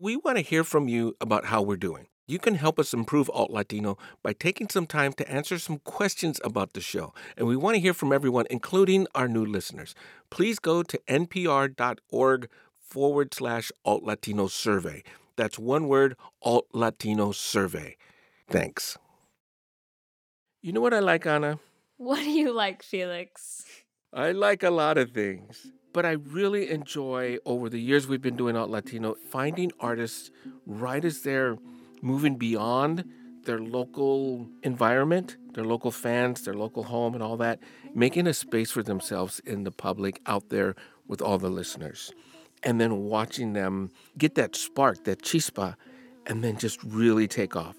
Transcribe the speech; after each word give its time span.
We 0.00 0.14
want 0.16 0.38
to 0.38 0.44
hear 0.44 0.62
from 0.62 0.86
you 0.86 1.16
about 1.20 1.46
how 1.46 1.60
we're 1.60 1.76
doing. 1.76 2.06
You 2.28 2.38
can 2.38 2.54
help 2.54 2.78
us 2.78 2.94
improve 2.94 3.28
Alt 3.30 3.50
Latino 3.50 3.98
by 4.22 4.32
taking 4.32 4.68
some 4.68 4.86
time 4.86 5.12
to 5.14 5.28
answer 5.28 5.58
some 5.58 5.78
questions 5.78 6.40
about 6.44 6.74
the 6.74 6.80
show. 6.80 7.12
And 7.36 7.48
we 7.48 7.56
want 7.56 7.74
to 7.74 7.80
hear 7.80 7.94
from 7.94 8.12
everyone, 8.12 8.46
including 8.48 9.08
our 9.16 9.26
new 9.26 9.44
listeners. 9.44 9.96
Please 10.30 10.60
go 10.60 10.84
to 10.84 11.00
npr.org 11.08 12.48
forward 12.80 13.34
slash 13.34 13.72
Alt 13.84 14.04
Latino 14.04 14.46
survey. 14.46 15.02
That's 15.36 15.58
one 15.58 15.88
word, 15.88 16.16
Alt 16.42 16.68
Latino 16.72 17.32
survey. 17.32 17.96
Thanks. 18.48 18.98
You 20.62 20.72
know 20.72 20.80
what 20.80 20.94
I 20.94 21.00
like, 21.00 21.26
Anna? 21.26 21.58
What 21.96 22.20
do 22.20 22.30
you 22.30 22.52
like, 22.52 22.84
Felix? 22.84 23.64
I 24.12 24.30
like 24.30 24.62
a 24.62 24.70
lot 24.70 24.96
of 24.96 25.10
things. 25.10 25.72
But 25.98 26.06
I 26.06 26.12
really 26.12 26.70
enjoy, 26.70 27.38
over 27.44 27.68
the 27.68 27.80
years 27.80 28.06
we've 28.06 28.22
been 28.22 28.36
doing 28.36 28.54
Alt 28.56 28.70
Latino, 28.70 29.16
finding 29.30 29.72
artists 29.80 30.30
right 30.64 31.04
as 31.04 31.22
they're 31.22 31.58
moving 32.02 32.36
beyond 32.36 33.04
their 33.46 33.58
local 33.58 34.48
environment, 34.62 35.38
their 35.54 35.64
local 35.64 35.90
fans, 35.90 36.44
their 36.44 36.54
local 36.54 36.84
home, 36.84 37.14
and 37.14 37.22
all 37.24 37.36
that, 37.38 37.58
making 37.96 38.28
a 38.28 38.32
space 38.32 38.70
for 38.70 38.84
themselves 38.84 39.40
in 39.40 39.64
the 39.64 39.72
public 39.72 40.20
out 40.24 40.50
there 40.50 40.76
with 41.08 41.20
all 41.20 41.36
the 41.36 41.50
listeners. 41.50 42.12
And 42.62 42.80
then 42.80 42.98
watching 42.98 43.54
them 43.54 43.90
get 44.16 44.36
that 44.36 44.54
spark, 44.54 45.02
that 45.02 45.22
chispa, 45.22 45.74
and 46.26 46.44
then 46.44 46.58
just 46.58 46.80
really 46.84 47.26
take 47.26 47.56
off. 47.56 47.74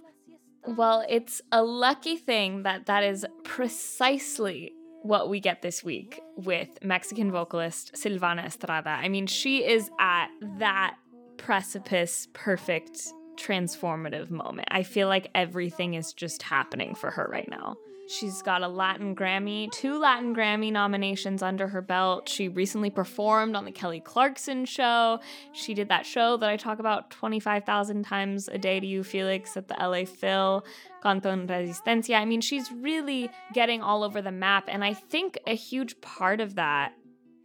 Well, 0.68 1.06
it's 1.08 1.42
a 1.54 1.64
lucky 1.64 2.18
thing 2.18 2.64
that 2.64 2.86
that 2.86 3.06
is 3.06 3.26
precisely 3.46 4.74
what 5.04 5.30
we 5.30 5.40
get 5.40 5.62
this 5.62 5.84
week 5.84 6.22
with 6.36 6.70
Mexican 6.84 7.32
vocalist 7.32 7.94
Silvana 7.94 8.46
Estrada. 8.46 8.90
I 8.90 9.10
mean, 9.10 9.28
she 9.28 9.66
is 9.66 9.90
at 10.00 10.28
that 10.60 10.96
precipice 11.38 12.28
perfect 12.34 13.00
transformative 13.38 14.30
moment. 14.30 14.68
I 14.72 14.84
feel 14.84 15.08
like 15.08 15.30
everything 15.34 15.94
is 15.94 16.14
just 16.14 16.44
happening 16.44 16.96
for 16.96 17.12
her 17.12 17.28
right 17.32 17.50
now. 17.50 17.76
She's 18.10 18.42
got 18.42 18.64
a 18.64 18.68
Latin 18.68 19.16
Grammy, 19.16 19.72
two 19.72 20.00
Latin 20.00 20.36
Grammy 20.36 20.72
nominations 20.72 21.44
under 21.44 21.68
her 21.68 21.80
belt. 21.80 22.28
She 22.28 22.48
recently 22.48 22.90
performed 22.90 23.56
on 23.56 23.66
the 23.66 23.72
Kelly 23.72 24.00
Clarkson 24.00 24.66
show. 24.66 25.20
She 25.52 25.76
did 25.76 25.90
that 25.90 26.08
show 26.08 26.36
that 26.38 26.50
I 26.50 26.58
talk 26.58 26.80
about 26.80 27.12
25,000 27.12 28.02
times 28.02 28.48
a 28.48 28.58
day 28.58 28.80
to 28.80 28.88
you, 28.88 29.04
Felix, 29.04 29.56
at 29.56 29.68
the 29.68 29.76
LA 29.76 30.06
Phil, 30.06 30.66
Canto 31.04 31.30
en 31.30 31.48
Resistencia. 31.48 32.16
I 32.16 32.26
mean, 32.26 32.42
she's 32.42 32.72
really 32.72 33.30
getting 33.54 33.84
all 33.84 34.04
over 34.04 34.24
the 34.24 34.32
map. 34.32 34.64
And 34.70 34.84
I 34.84 34.96
think 34.96 35.38
a 35.46 35.54
huge 35.54 36.02
part 36.02 36.42
of 36.42 36.56
that 36.56 36.94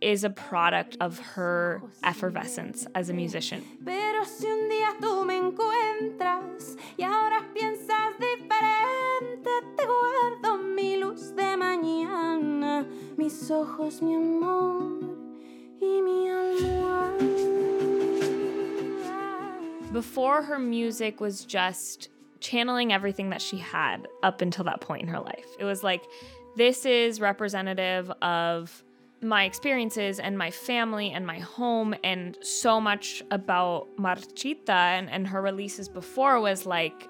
is 0.01 0.25
a 0.25 0.31
product 0.31 0.97
of 1.01 1.19
her 1.19 1.83
effervescence 2.03 2.87
as 2.95 3.09
a 3.09 3.13
musician. 3.13 3.65
Pero 3.85 4.25
si 4.25 4.47
un 4.47 4.69
día 4.69 4.95
tú 5.01 5.25
me 5.25 5.39
encuentras 5.39 6.77
y 6.99 7.05
ahora 7.05 7.43
piensas 7.55 8.19
diferente, 8.19 9.51
te 9.77 9.87
guardo 9.87 10.63
mi 10.63 10.97
luz 10.97 11.35
de 11.35 11.57
mañana, 11.57 12.87
mis 13.17 13.51
ojos, 13.51 14.03
mi 14.03 14.15
amor 14.15 15.17
y 15.81 16.01
mi 16.03 16.29
almohada. 16.29 17.53
Before 19.93 20.43
her 20.43 20.59
music 20.59 21.21
was 21.21 21.45
just 21.45 22.09
channeling 22.41 22.93
everything 22.93 23.31
that 23.31 23.41
she 23.41 23.57
had 23.57 24.07
up 24.23 24.43
until 24.43 24.65
that 24.65 24.81
point 24.83 25.03
in 25.03 25.09
her 25.09 25.21
life. 25.21 25.47
It 25.59 25.65
was 25.65 25.83
like, 25.83 26.03
this 26.57 26.85
is 26.85 27.21
representative 27.21 28.11
of 28.23 28.84
my 29.25 29.45
experiences 29.45 30.21
and 30.21 30.37
my 30.37 30.51
family 30.51 31.11
and 31.11 31.27
my 31.27 31.39
home 31.39 31.95
and 32.05 32.37
so 32.43 32.81
much 32.81 33.23
about 33.31 33.89
Marchita 33.97 34.69
and, 34.69 35.09
and 35.11 35.27
her 35.27 35.41
releases 35.41 35.89
before 35.89 36.41
was 36.41 36.67
like 36.67 37.09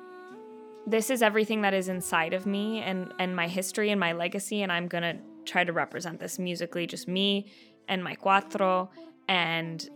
this 0.86 1.10
is 1.10 1.22
everything 1.22 1.62
that 1.62 1.74
is 1.74 1.88
inside 1.88 2.34
of 2.34 2.46
me 2.46 2.80
and 2.80 3.12
and 3.18 3.34
my 3.34 3.48
history 3.48 3.90
and 3.90 3.98
my 3.98 4.12
legacy 4.12 4.62
and 4.62 4.70
I'm 4.70 4.86
gonna 4.86 5.18
try 5.44 5.64
to 5.64 5.72
represent 5.72 6.20
this 6.20 6.38
musically 6.38 6.86
just 6.86 7.08
me 7.08 7.46
and 7.88 8.02
my 8.02 8.14
cuatro 8.14 8.88
and 9.28 9.88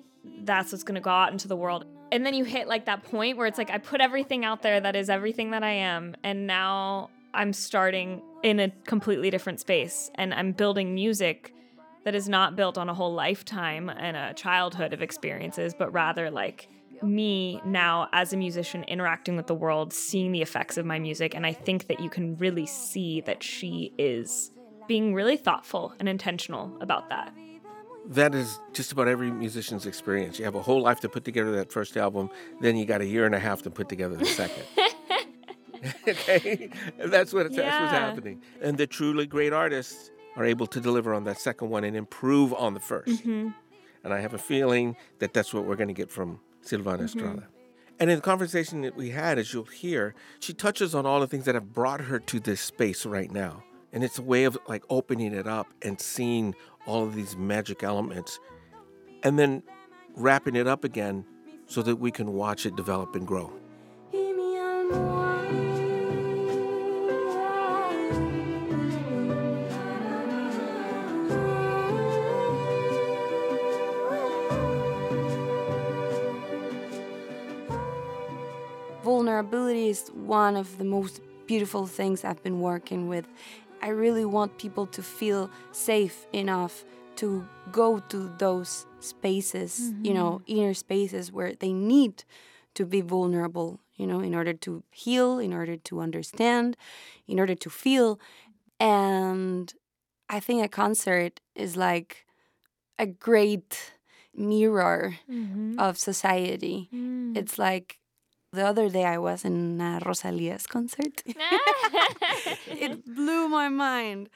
that's 0.43 0.73
what's 0.73 0.85
gonna 0.85 1.01
go 1.01 1.11
out 1.11 1.31
into 1.33 1.47
the 1.47 1.57
world. 1.57 1.85
And 2.11 2.25
then 2.25 2.35
you 2.35 2.45
hit 2.45 2.67
like 2.69 2.87
that 2.87 3.05
point 3.05 3.37
where 3.37 3.47
it's 3.47 3.59
like 3.59 3.71
I 3.71 3.79
put 3.79 4.01
everything 4.01 4.45
out 4.45 4.63
there 4.63 4.81
that 4.81 4.97
is 4.97 5.09
everything 5.09 5.51
that 5.53 5.63
I 5.63 5.73
am 5.73 6.17
and 6.25 6.47
now 6.47 7.11
I'm 7.35 7.53
starting 7.53 8.23
in 8.43 8.59
a 8.59 8.71
completely 8.87 9.31
different 9.31 9.61
space 9.61 10.11
and 10.15 10.33
I'm 10.33 10.53
building 10.53 10.95
music 10.95 11.53
that 12.09 12.15
is 12.15 12.27
not 12.27 12.57
built 12.57 12.79
on 12.79 12.89
a 12.89 12.95
whole 12.95 13.13
lifetime 13.13 13.91
and 13.91 14.17
a 14.17 14.33
childhood 14.33 14.95
of 14.95 15.03
experiences, 15.03 15.75
but 15.79 15.93
rather 15.93 16.31
like 16.31 16.67
me 17.03 17.61
now 17.67 18.09
as 18.15 18.33
a 18.33 18.37
musician 18.39 18.83
interacting 18.85 19.37
with 19.37 19.47
the 19.47 19.55
world, 19.55 19.93
seeing 19.93 20.33
the 20.33 20.41
effects 20.41 20.79
of 20.79 20.87
my 20.87 20.99
music. 20.99 21.35
And 21.35 21.45
I 21.45 21.53
think 21.53 21.87
that 21.89 22.01
you 22.01 22.09
can 22.09 22.35
really 22.39 22.65
see 22.65 23.21
that 23.27 23.43
she 23.43 23.93
is 23.99 24.51
being 24.87 25.13
really 25.13 25.37
thoughtful 25.37 25.93
and 26.01 26.09
intentional 26.09 26.75
about 26.81 27.11
that. 27.11 27.31
That 28.07 28.35
is 28.35 28.59
just 28.73 28.91
about 28.91 29.07
every 29.07 29.31
musician's 29.31 29.85
experience. 29.85 30.39
You 30.39 30.47
have 30.47 30.55
a 30.55 30.63
whole 30.63 30.81
life 30.81 31.01
to 31.01 31.11
put 31.11 31.27
together 31.27 31.53
that 31.57 31.71
first 31.71 31.99
album, 31.99 32.31
then 32.63 32.75
you 32.75 32.87
got 32.87 33.03
a 33.03 33.07
year 33.07 33.27
and 33.27 33.35
a 33.35 33.39
half 33.39 33.61
to 33.65 33.71
put 33.71 33.91
together 33.91 34.17
the 34.17 34.25
second. 34.25 34.65
okay? 36.09 36.71
That's 36.97 37.35
what, 37.35 37.53
yeah. 37.53 37.57
that's 37.57 37.81
what's 37.81 37.93
happening. 37.93 38.41
And 38.63 38.79
the 38.79 38.87
truly 38.87 39.27
great 39.27 39.53
artists 39.53 40.11
are 40.39 40.45
able 40.45 40.69
to 40.69 40.81
deliver 40.81 41.13
on 41.13 41.25
that 41.25 41.39
second 41.39 41.69
one 41.69 41.83
and 41.85 41.97
improve 41.97 42.55
on 42.55 42.73
the 42.73 42.81
1st 42.81 43.05
mm-hmm. 43.05 43.49
And 44.05 44.15
I 44.15 44.21
have 44.21 44.33
a 44.33 44.39
feeling 44.39 44.97
that 45.19 45.35
that's 45.35 45.53
what 45.53 45.65
we're 45.65 45.75
going 45.75 45.89
to 45.89 45.95
get 45.95 46.11
from 46.11 46.39
Silvana 46.65 46.95
mm-hmm. 46.95 47.05
Estrada. 47.05 47.49
And 47.99 48.09
in 48.09 48.17
the 48.17 48.23
conversation 48.23 48.83
that 48.83 48.95
we 48.95 49.11
had, 49.11 49.39
as 49.39 49.53
you'll 49.53 49.65
hear, 49.65 50.15
she 50.39 50.55
touches 50.55 50.95
on 50.95 51.05
all 51.05 51.19
the 51.19 51.27
things 51.27 51.47
that 51.47 51.57
have 51.57 51.73
brought 51.73 52.03
her 52.03 52.21
to 52.21 52.39
this 52.39 52.61
space 52.61 53.05
right 53.05 53.31
now. 53.31 53.65
And 53.93 54.05
it's 54.05 54.17
a 54.17 54.23
way 54.23 54.45
of 54.45 54.57
like 54.69 54.85
opening 54.89 55.35
it 55.35 55.49
up 55.49 55.67
and 55.83 56.01
seeing 56.01 56.55
all 56.87 57.03
of 57.03 57.17
these 57.17 57.37
magic 57.37 57.83
elements 57.83 58.39
and 59.25 59.37
then 59.37 59.65
wrapping 60.15 60.55
it 60.55 60.69
up 60.69 60.85
again 60.85 61.25
so 61.67 61.83
that 61.83 61.97
we 61.97 62.13
can 62.13 62.33
watch 62.35 62.65
it 62.65 62.77
develop 62.77 63.17
and 63.17 63.27
grow. 63.27 63.53
Vulnerability 79.43 79.89
is 79.89 80.09
one 80.15 80.57
of 80.57 80.79
the 80.79 80.85
most 80.85 81.21
beautiful 81.47 81.87
things 81.87 82.25
I've 82.25 82.43
been 82.43 82.61
working 82.61 83.09
with. 83.09 83.27
I 83.81 83.89
really 83.89 84.25
want 84.25 84.59
people 84.59 84.87
to 84.87 85.03
feel 85.03 85.51
safe 85.73 86.27
enough 86.33 86.85
to 87.17 87.47
go 87.73 88.01
to 88.09 88.33
those 88.39 88.87
spaces, 89.01 89.81
mm-hmm. 89.81 90.05
you 90.07 90.15
know, 90.15 90.41
mm-hmm. 90.41 90.59
inner 90.59 90.75
spaces 90.75 91.33
where 91.33 91.55
they 91.55 91.73
need 91.73 92.25
to 92.75 92.85
be 92.85 93.01
vulnerable, 93.01 93.81
you 93.97 94.07
know, 94.07 94.21
in 94.21 94.35
order 94.35 94.53
to 94.53 94.83
heal, 94.91 95.39
in 95.39 95.53
order 95.53 95.77
to 95.77 96.01
understand, 96.01 96.77
in 97.27 97.39
order 97.39 97.55
to 97.55 97.71
feel. 97.71 98.19
And 98.81 99.73
I 100.29 100.41
think 100.41 100.65
a 100.65 100.69
concert 100.69 101.41
is 101.55 101.77
like 101.77 102.27
a 102.99 103.07
great 103.07 103.93
mirror 104.35 105.15
mm-hmm. 105.31 105.79
of 105.79 105.97
society. 105.97 106.89
Mm. 106.93 107.37
It's 107.37 107.59
like 107.59 107.98
the 108.53 108.67
other 108.67 108.89
day 108.89 109.05
I 109.05 109.19
was 109.19 109.45
in 109.45 109.81
a 109.81 110.01
Rosalia's 110.05 110.67
concert. 110.67 111.23
it 112.67 113.05
blew 113.05 113.49
my 113.49 113.69
mind. 113.69 114.29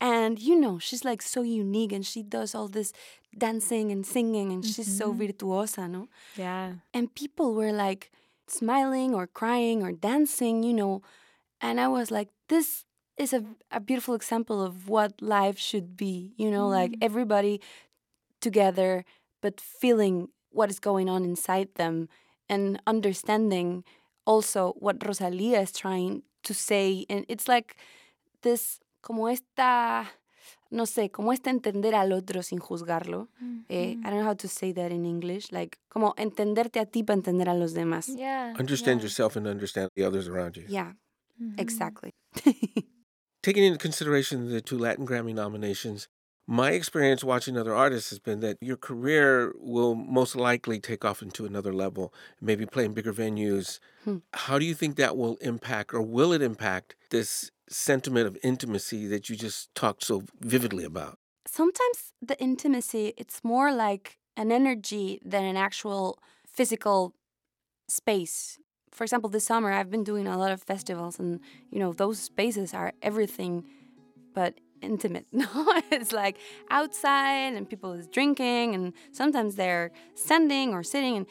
And 0.00 0.38
you 0.38 0.58
know, 0.58 0.78
she's 0.78 1.04
like 1.04 1.22
so 1.22 1.42
unique 1.42 1.92
and 1.92 2.04
she 2.04 2.22
does 2.22 2.54
all 2.54 2.68
this 2.68 2.92
dancing 3.36 3.90
and 3.90 4.04
singing 4.06 4.52
and 4.52 4.62
mm 4.62 4.68
-hmm. 4.68 4.74
she's 4.74 4.96
so 4.96 5.06
mm-hmm. 5.08 5.26
virtuosa, 5.26 5.88
no? 5.88 6.08
Yeah. 6.36 6.72
And 6.92 7.14
people 7.14 7.54
were 7.54 7.72
like 7.72 8.10
smiling 8.46 9.14
or 9.14 9.26
crying 9.26 9.82
or 9.82 9.92
dancing, 9.92 10.62
you 10.62 10.74
know. 10.74 11.02
And 11.60 11.78
I 11.80 11.88
was 11.88 12.10
like, 12.10 12.30
this 12.48 12.84
is 13.16 13.32
a, 13.32 13.42
a 13.70 13.80
beautiful 13.80 14.14
example 14.14 14.60
of 14.62 14.88
what 14.88 15.12
life 15.20 15.58
should 15.58 15.96
be, 15.96 16.34
you 16.36 16.50
know, 16.50 16.68
mm. 16.68 16.80
like 16.80 16.96
everybody 17.00 17.60
together, 18.40 19.04
but 19.40 19.60
feeling 19.60 20.28
what 20.50 20.70
is 20.70 20.80
going 20.80 21.08
on 21.08 21.24
inside 21.24 21.68
them 21.74 22.08
and 22.48 22.80
understanding 22.86 23.84
also 24.26 24.74
what 24.78 25.04
Rosalia 25.04 25.60
is 25.60 25.72
trying 25.72 26.22
to 26.44 26.54
say. 26.54 27.06
And 27.08 27.24
it's 27.28 27.48
like 27.48 27.76
this, 28.42 28.80
como 29.02 29.28
esta, 29.28 30.06
no 30.70 30.84
sé, 30.84 31.10
como 31.10 31.32
esta 31.32 31.50
entender 31.50 31.94
al 31.94 32.12
otro 32.12 32.42
sin 32.42 32.58
juzgarlo. 32.58 33.28
Mm-hmm. 33.42 33.60
Eh, 33.68 33.96
I 34.04 34.10
don't 34.10 34.18
know 34.18 34.24
how 34.24 34.34
to 34.34 34.48
say 34.48 34.72
that 34.72 34.92
in 34.92 35.04
English. 35.04 35.52
Like, 35.52 35.78
como 35.88 36.14
entenderte 36.16 36.80
a 36.80 36.86
ti 36.86 37.02
para 37.02 37.16
entender 37.16 37.48
a 37.48 37.54
los 37.54 37.74
demás. 37.74 38.08
Yeah. 38.08 38.54
Understand 38.58 39.00
yeah. 39.00 39.04
yourself 39.04 39.36
and 39.36 39.46
understand 39.46 39.90
the 39.96 40.04
others 40.04 40.28
around 40.28 40.56
you. 40.56 40.64
Yeah, 40.68 40.92
mm-hmm. 41.40 41.58
exactly. 41.58 42.10
Taking 43.42 43.64
into 43.64 43.78
consideration 43.78 44.48
the 44.48 44.62
two 44.62 44.78
Latin 44.78 45.06
Grammy 45.06 45.34
nominations, 45.34 46.08
My 46.46 46.72
experience 46.72 47.24
watching 47.24 47.56
other 47.56 47.74
artists 47.74 48.10
has 48.10 48.18
been 48.18 48.40
that 48.40 48.58
your 48.60 48.76
career 48.76 49.54
will 49.58 49.94
most 49.94 50.36
likely 50.36 50.78
take 50.78 51.04
off 51.04 51.22
into 51.22 51.46
another 51.46 51.72
level, 51.72 52.12
maybe 52.40 52.66
playing 52.66 52.92
bigger 52.92 53.14
venues. 53.14 53.78
Hmm. 54.04 54.18
How 54.34 54.58
do 54.58 54.66
you 54.66 54.74
think 54.74 54.96
that 54.96 55.16
will 55.16 55.36
impact, 55.36 55.94
or 55.94 56.02
will 56.02 56.32
it 56.32 56.42
impact, 56.42 56.96
this 57.10 57.50
sentiment 57.68 58.26
of 58.26 58.36
intimacy 58.42 59.06
that 59.06 59.30
you 59.30 59.36
just 59.36 59.74
talked 59.74 60.04
so 60.04 60.24
vividly 60.40 60.84
about? 60.84 61.18
Sometimes 61.46 62.12
the 62.20 62.38
intimacy, 62.38 63.14
it's 63.16 63.42
more 63.42 63.72
like 63.72 64.18
an 64.36 64.52
energy 64.52 65.20
than 65.24 65.44
an 65.44 65.56
actual 65.56 66.18
physical 66.46 67.14
space. 67.88 68.58
For 68.90 69.04
example, 69.04 69.30
this 69.30 69.46
summer 69.46 69.72
I've 69.72 69.90
been 69.90 70.04
doing 70.04 70.26
a 70.26 70.38
lot 70.38 70.52
of 70.52 70.62
festivals, 70.62 71.18
and 71.18 71.40
you 71.70 71.78
know, 71.78 71.94
those 71.94 72.18
spaces 72.18 72.74
are 72.74 72.92
everything 73.02 73.64
but 74.34 74.58
intimate. 74.84 75.26
No, 75.32 75.48
it's 75.90 76.12
like 76.12 76.38
outside 76.70 77.54
and 77.54 77.68
people 77.68 77.92
is 77.92 78.06
drinking 78.06 78.74
and 78.74 78.92
sometimes 79.12 79.56
they're 79.56 79.90
standing 80.14 80.72
or 80.72 80.82
sitting 80.82 81.16
and 81.16 81.26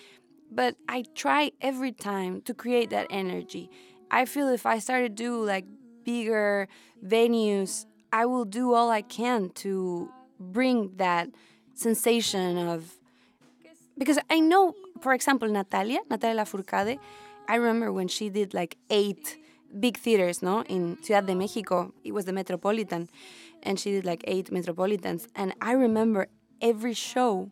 but 0.52 0.76
I 0.88 1.04
try 1.16 1.52
every 1.62 1.92
time 1.92 2.42
to 2.42 2.54
create 2.54 2.92
that 2.92 3.08
energy. 3.10 3.72
I 4.12 4.26
feel 4.26 4.50
if 4.50 4.66
I 4.66 4.78
start 4.80 5.02
to 5.04 5.10
do 5.10 5.44
like 5.44 5.66
bigger 6.04 6.68
venues, 7.04 7.86
I 8.12 8.26
will 8.26 8.46
do 8.46 8.74
all 8.74 8.92
I 8.92 9.02
can 9.02 9.50
to 9.66 10.12
bring 10.40 10.92
that 10.98 11.30
sensation 11.74 12.58
of 12.58 12.94
because 13.98 14.20
I 14.30 14.40
know, 14.40 14.74
for 15.02 15.14
example, 15.14 15.48
Natalia, 15.50 16.00
Natalia 16.10 16.44
Lafourcade, 16.44 17.00
I 17.48 17.56
remember 17.56 17.92
when 17.92 18.08
she 18.08 18.30
did 18.30 18.54
like 18.54 18.78
eight 18.90 19.38
big 19.80 19.98
theaters, 19.98 20.42
no, 20.42 20.64
in 20.64 20.98
Ciudad 21.02 21.26
de 21.26 21.36
Mexico. 21.36 21.94
It 22.04 22.14
was 22.14 22.26
the 22.26 22.34
Metropolitan, 22.34 23.10
and 23.62 23.80
she 23.80 23.92
did 23.92 24.06
like 24.06 24.24
eight 24.28 24.52
Metropolitans. 24.52 25.28
And 25.36 25.54
I 25.62 25.74
remember 25.74 26.28
every 26.62 26.94
show. 26.94 27.50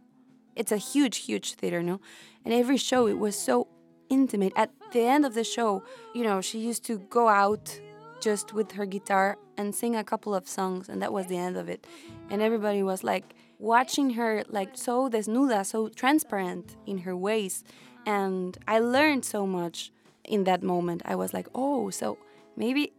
It's 0.55 0.71
a 0.71 0.77
huge, 0.77 1.17
huge 1.17 1.53
theater, 1.53 1.81
no, 1.81 2.01
and 2.43 2.53
every 2.53 2.77
show 2.77 3.07
it 3.07 3.17
was 3.17 3.37
so 3.37 3.67
intimate. 4.09 4.53
At 4.55 4.71
the 4.91 5.01
end 5.01 5.25
of 5.25 5.33
the 5.33 5.43
show, 5.43 5.83
you 6.13 6.23
know, 6.23 6.41
she 6.41 6.59
used 6.59 6.83
to 6.85 6.99
go 6.99 7.29
out 7.29 7.79
just 8.21 8.53
with 8.53 8.73
her 8.73 8.85
guitar 8.85 9.37
and 9.57 9.73
sing 9.73 9.95
a 9.95 10.03
couple 10.03 10.35
of 10.35 10.47
songs, 10.47 10.89
and 10.89 11.01
that 11.01 11.13
was 11.13 11.27
the 11.27 11.37
end 11.37 11.57
of 11.57 11.69
it. 11.69 11.87
And 12.29 12.41
everybody 12.41 12.83
was 12.83 13.03
like 13.03 13.33
watching 13.59 14.11
her, 14.11 14.43
like 14.49 14.71
so 14.73 15.09
desnuda, 15.09 15.65
so 15.65 15.87
transparent 15.89 16.75
in 16.85 16.99
her 16.99 17.15
ways. 17.15 17.63
And 18.05 18.57
I 18.67 18.79
learned 18.79 19.25
so 19.25 19.45
much 19.45 19.91
in 20.25 20.43
that 20.45 20.63
moment. 20.63 21.01
I 21.05 21.15
was 21.15 21.33
like, 21.33 21.47
oh, 21.55 21.89
so 21.89 22.17
maybe 22.55 22.93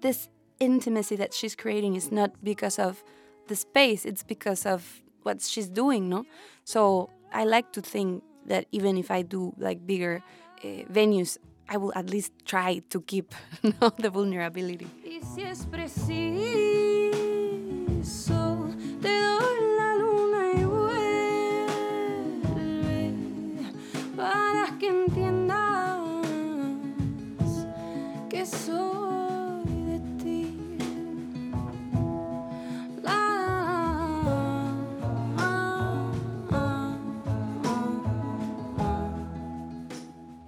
this 0.00 0.28
intimacy 0.60 1.16
that 1.16 1.32
she's 1.34 1.54
creating 1.54 1.96
is 1.96 2.10
not 2.10 2.32
because 2.42 2.78
of 2.78 3.02
the 3.48 3.56
space, 3.56 4.04
it's 4.04 4.22
because 4.22 4.66
of 4.66 5.02
what 5.22 5.42
she's 5.42 5.68
doing, 5.68 6.08
no? 6.08 6.24
So 6.64 7.10
I 7.32 7.44
like 7.44 7.72
to 7.72 7.80
think 7.80 8.22
that 8.46 8.66
even 8.72 8.96
if 8.96 9.10
I 9.10 9.22
do 9.22 9.54
like 9.58 9.86
bigger 9.86 10.22
uh, 10.62 10.66
venues, 10.92 11.38
I 11.68 11.76
will 11.76 11.92
at 11.94 12.08
least 12.08 12.32
try 12.46 12.80
to 12.90 13.00
keep 13.02 13.34
the 13.62 14.10
vulnerability. 14.10 14.88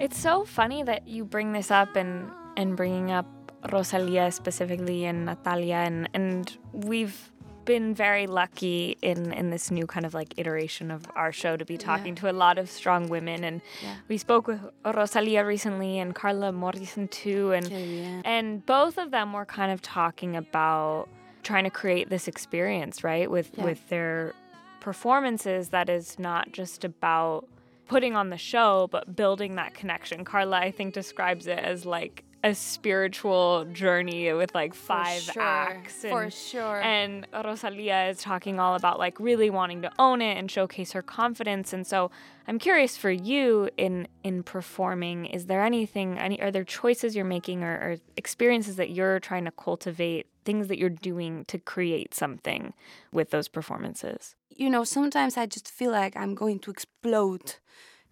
It's 0.00 0.18
so 0.18 0.44
funny 0.44 0.82
that 0.82 1.06
you 1.06 1.24
bring 1.24 1.52
this 1.52 1.70
up 1.70 1.94
and 1.94 2.30
and 2.56 2.74
bringing 2.74 3.12
up 3.12 3.26
Rosalia 3.70 4.32
specifically 4.32 5.04
and 5.04 5.26
Natalia 5.26 5.84
and 5.84 6.08
and 6.14 6.56
we've 6.72 7.30
been 7.70 7.94
very 7.94 8.26
lucky 8.26 8.96
in 9.10 9.32
in 9.40 9.46
this 9.54 9.70
new 9.70 9.86
kind 9.94 10.04
of 10.08 10.12
like 10.20 10.30
iteration 10.42 10.90
of 10.90 11.00
our 11.14 11.32
show 11.40 11.52
to 11.56 11.64
be 11.64 11.78
talking 11.90 12.14
yeah. 12.14 12.20
to 12.22 12.30
a 12.34 12.36
lot 12.44 12.56
of 12.58 12.66
strong 12.80 13.02
women 13.16 13.38
and 13.48 13.56
yeah. 13.82 13.94
we 14.08 14.16
spoke 14.18 14.44
with 14.50 14.60
Rosalia 14.84 15.44
recently 15.54 15.92
and 16.02 16.08
Carla 16.20 16.50
Morrison 16.50 17.06
too 17.08 17.52
and 17.52 17.66
oh, 17.72 17.78
yeah. 17.78 18.22
and 18.24 18.46
both 18.66 18.98
of 18.98 19.12
them 19.16 19.32
were 19.32 19.48
kind 19.58 19.70
of 19.70 19.80
talking 19.82 20.32
about 20.44 21.08
trying 21.48 21.66
to 21.70 21.74
create 21.82 22.06
this 22.14 22.26
experience 22.26 23.04
right 23.04 23.28
with 23.30 23.48
with 23.56 23.80
their 23.88 24.34
performances 24.80 25.68
that 25.68 25.88
is 25.88 26.18
not 26.18 26.44
just 26.52 26.84
about 26.84 27.46
putting 27.90 28.14
on 28.14 28.30
the 28.30 28.38
show, 28.38 28.88
but 28.90 29.16
building 29.16 29.56
that 29.56 29.74
connection. 29.74 30.24
Carla, 30.24 30.58
I 30.58 30.70
think, 30.70 30.94
describes 30.94 31.48
it 31.48 31.58
as 31.58 31.84
like 31.84 32.24
a 32.42 32.54
spiritual 32.54 33.66
journey 33.72 34.32
with 34.32 34.54
like 34.54 34.74
five 34.74 35.20
sure, 35.20 35.42
acts. 35.42 36.04
And, 36.04 36.10
for 36.10 36.30
sure. 36.30 36.80
And 36.80 37.26
Rosalia 37.32 38.08
is 38.08 38.18
talking 38.18 38.58
all 38.58 38.74
about 38.74 38.98
like 38.98 39.20
really 39.20 39.50
wanting 39.50 39.82
to 39.82 39.90
own 39.98 40.22
it 40.22 40.38
and 40.38 40.50
showcase 40.50 40.92
her 40.92 41.02
confidence. 41.02 41.72
And 41.72 41.86
so 41.86 42.10
I'm 42.48 42.58
curious 42.58 42.96
for 42.96 43.10
you 43.10 43.68
in 43.76 44.08
in 44.24 44.42
performing, 44.42 45.26
is 45.26 45.46
there 45.46 45.62
anything 45.62 46.18
any 46.18 46.40
are 46.40 46.50
there 46.50 46.64
choices 46.64 47.14
you're 47.14 47.24
making 47.24 47.62
or, 47.62 47.72
or 47.72 47.96
experiences 48.16 48.76
that 48.76 48.90
you're 48.90 49.20
trying 49.20 49.44
to 49.44 49.52
cultivate, 49.52 50.26
things 50.44 50.68
that 50.68 50.78
you're 50.78 50.88
doing 50.88 51.44
to 51.46 51.58
create 51.58 52.14
something 52.14 52.72
with 53.12 53.30
those 53.30 53.48
performances? 53.48 54.34
You 54.48 54.70
know, 54.70 54.84
sometimes 54.84 55.36
I 55.36 55.46
just 55.46 55.70
feel 55.70 55.90
like 55.90 56.16
I'm 56.16 56.34
going 56.34 56.58
to 56.60 56.70
explode 56.70 57.56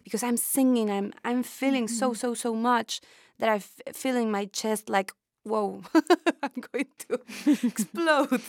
because 0.05 0.23
I'm 0.23 0.37
singing, 0.37 0.91
I'm 0.91 1.15
I'm 1.25 1.43
feeling 1.43 1.87
mm-hmm. 1.87 1.95
so 1.95 2.13
so 2.13 2.35
so 2.35 2.55
much 2.55 3.01
that 3.39 3.49
I 3.49 3.59
feel 3.93 4.17
in 4.17 4.31
my 4.31 4.47
chest 4.47 4.89
like 4.89 5.13
whoa, 5.49 5.83
I'm 6.43 6.63
going 6.73 6.87
to 7.09 7.21
explode. 7.67 8.43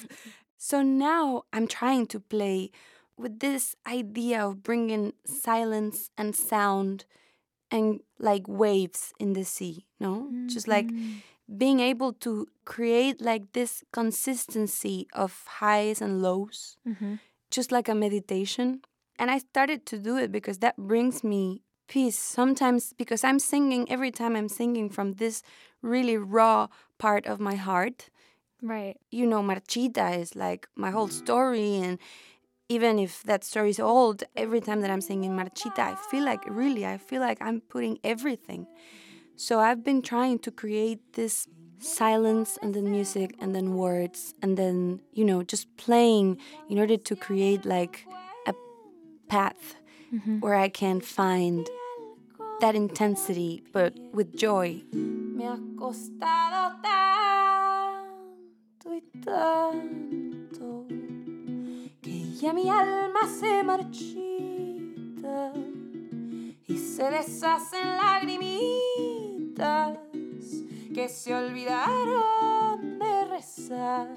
so 0.58 0.82
now 0.82 1.44
I'm 1.54 1.68
trying 1.68 2.08
to 2.08 2.20
play 2.20 2.72
with 3.18 3.40
this 3.40 3.76
idea 3.88 4.46
of 4.46 4.64
bringing 4.64 5.14
silence 5.26 6.10
and 6.18 6.36
sound 6.36 7.06
and 7.72 8.02
like 8.18 8.48
waves 8.48 9.14
in 9.20 9.34
the 9.34 9.44
sea, 9.44 9.86
no? 10.00 10.28
Mm-hmm. 10.28 10.48
Just 10.48 10.68
like 10.68 10.88
mm-hmm. 10.88 11.58
being 11.58 11.80
able 11.80 12.14
to 12.14 12.48
create 12.66 13.22
like 13.22 13.52
this 13.54 13.84
consistency 13.92 15.08
of 15.14 15.44
highs 15.48 16.02
and 16.02 16.22
lows, 16.22 16.78
mm-hmm. 16.88 17.16
just 17.52 17.72
like 17.72 17.88
a 17.90 17.96
meditation. 17.96 18.82
And 19.18 19.30
I 19.30 19.40
started 19.40 19.86
to 19.88 20.00
do 20.00 20.18
it 20.18 20.32
because 20.32 20.60
that 20.60 20.78
brings 20.78 21.24
me 21.24 21.62
peace. 21.90 22.18
Sometimes 22.18 22.94
because 22.98 23.24
I'm 23.26 23.40
singing, 23.40 23.92
every 23.92 24.12
time 24.12 24.36
I'm 24.36 24.48
singing 24.48 24.90
from 24.90 25.16
this 25.16 25.44
really 25.82 26.16
raw 26.16 26.68
part 26.98 27.26
of 27.26 27.40
my 27.40 27.56
heart. 27.56 28.10
Right. 28.62 28.98
You 29.12 29.26
know, 29.26 29.42
Marchita 29.42 30.18
is 30.18 30.36
like 30.36 30.68
my 30.76 30.92
whole 30.92 31.08
story. 31.10 31.76
And 31.78 31.98
even 32.70 33.00
if 33.00 33.24
that 33.24 33.44
story 33.44 33.72
is 33.72 33.80
old, 33.80 34.24
every 34.36 34.62
time 34.62 34.82
that 34.82 34.92
I'm 34.92 35.02
singing 35.02 35.32
Marchita, 35.36 35.80
I 35.80 35.96
feel 36.12 36.24
like 36.24 36.44
really, 36.48 36.86
I 36.86 36.98
feel 36.98 37.22
like 37.22 37.42
I'm 37.42 37.62
putting 37.62 38.00
everything. 38.04 38.68
So 39.36 39.60
I've 39.60 39.84
been 39.84 40.02
trying 40.02 40.40
to 40.40 40.52
create 40.52 41.14
this 41.14 41.48
silence 41.80 42.58
and 42.62 42.74
then 42.74 42.92
music 42.92 43.36
and 43.40 43.56
then 43.56 43.76
words 43.76 44.34
and 44.42 44.58
then, 44.58 45.00
you 45.14 45.24
know, 45.24 45.44
just 45.44 45.66
playing 45.78 46.38
in 46.70 46.78
order 46.78 46.98
to 46.98 47.16
create 47.16 47.66
like 47.66 48.06
a 48.46 48.54
path 49.30 49.76
mm-hmm. 50.14 50.40
where 50.40 50.56
I 50.56 50.68
can 50.70 51.00
find 51.00 51.66
that 52.60 52.76
intensity, 52.76 53.64
but 53.72 53.94
with 54.14 54.36
joy. 54.36 54.84
Me 54.94 55.46
ha 55.46 55.58
costado 55.78 56.82
tanto 56.82 58.94
y 58.94 59.02
tanto 59.24 60.86
que 62.02 62.34
ya 62.34 62.52
mi 62.54 62.70
alma 62.70 63.26
se 63.28 63.64
marchita 63.64 65.54
y 66.68 66.78
se 66.78 67.10
deshacen 67.10 67.98
lagrimitas 67.98 69.98
que 70.94 71.08
se 71.08 71.34
olvidaron 71.34 73.00
de 73.00 73.26
rezar. 73.26 74.10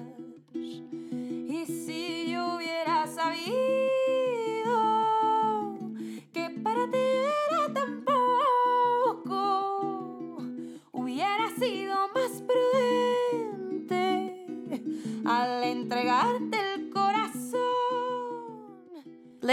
Y 0.53 1.65
si 1.65 2.31
yo 2.31 2.55
hubiera 2.55 3.07
sabido 3.07 3.72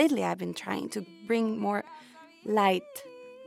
lately 0.01 0.25
I've 0.25 0.39
been 0.39 0.55
trying 0.55 0.89
to 0.91 1.01
bring 1.27 1.47
more 1.59 1.85
light 2.45 2.93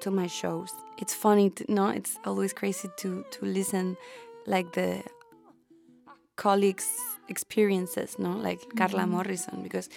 to 0.01 0.11
my 0.11 0.27
shows. 0.27 0.71
It's 1.01 1.15
funny 1.25 1.49
to 1.57 1.61
no, 1.67 1.85
it's 1.99 2.13
always 2.25 2.53
crazy 2.53 2.89
to 3.01 3.09
to 3.35 3.39
listen 3.45 3.97
like 4.45 4.67
the 4.73 5.03
colleagues' 6.35 6.99
experiences, 7.33 8.09
no, 8.19 8.31
like 8.47 8.59
Carla 8.77 9.03
mm-hmm. 9.03 9.11
Morrison, 9.15 9.63
because 9.63 9.87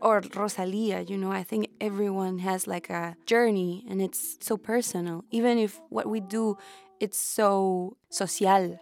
or 0.00 0.22
Rosalia, 0.34 0.98
you 1.10 1.16
know, 1.22 1.32
I 1.40 1.44
think 1.50 1.62
everyone 1.80 2.38
has 2.38 2.66
like 2.66 2.88
a 2.90 3.16
journey 3.26 3.84
and 3.88 4.02
it's 4.06 4.22
so 4.40 4.56
personal. 4.56 5.24
Even 5.30 5.58
if 5.58 5.80
what 5.90 6.06
we 6.06 6.20
do 6.20 6.56
it's 7.04 7.18
so 7.18 7.96
social, 8.10 8.78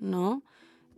¿no? 0.00 0.42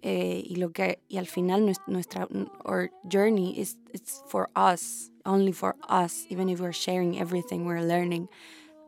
Eh, 0.03 0.45
y 0.49 0.57
lo 0.57 0.71
que 0.71 1.01
y 1.09 1.19
al 1.19 1.27
final 1.27 1.75
nuestra 1.87 2.29
our 2.65 2.91
journey 3.09 3.59
is 3.59 3.77
it's 3.93 4.23
for 4.29 4.49
us, 4.55 5.11
only 5.27 5.51
for 5.53 5.75
us, 5.89 6.25
even 6.29 6.49
if 6.49 6.61
we're 6.61 6.73
sharing 6.73 7.19
everything 7.19 7.65
we're 7.65 7.83
learning. 7.83 8.29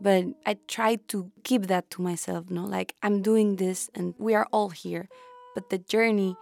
But 0.01 0.27
I 0.47 0.57
try 0.69 0.97
to 1.09 1.31
keep 1.43 1.67
that 1.67 1.91
to 1.91 2.03
myself, 2.03 2.49
no? 2.49 2.65
Like 2.65 2.95
I'm 3.03 3.23
doing 3.23 3.57
this 3.57 3.91
and 3.95 4.15
we 4.19 4.35
are 4.35 4.47
all 4.53 4.71
here. 4.71 5.09
But 5.55 5.71
the 5.71 5.79
journey, 5.79 6.37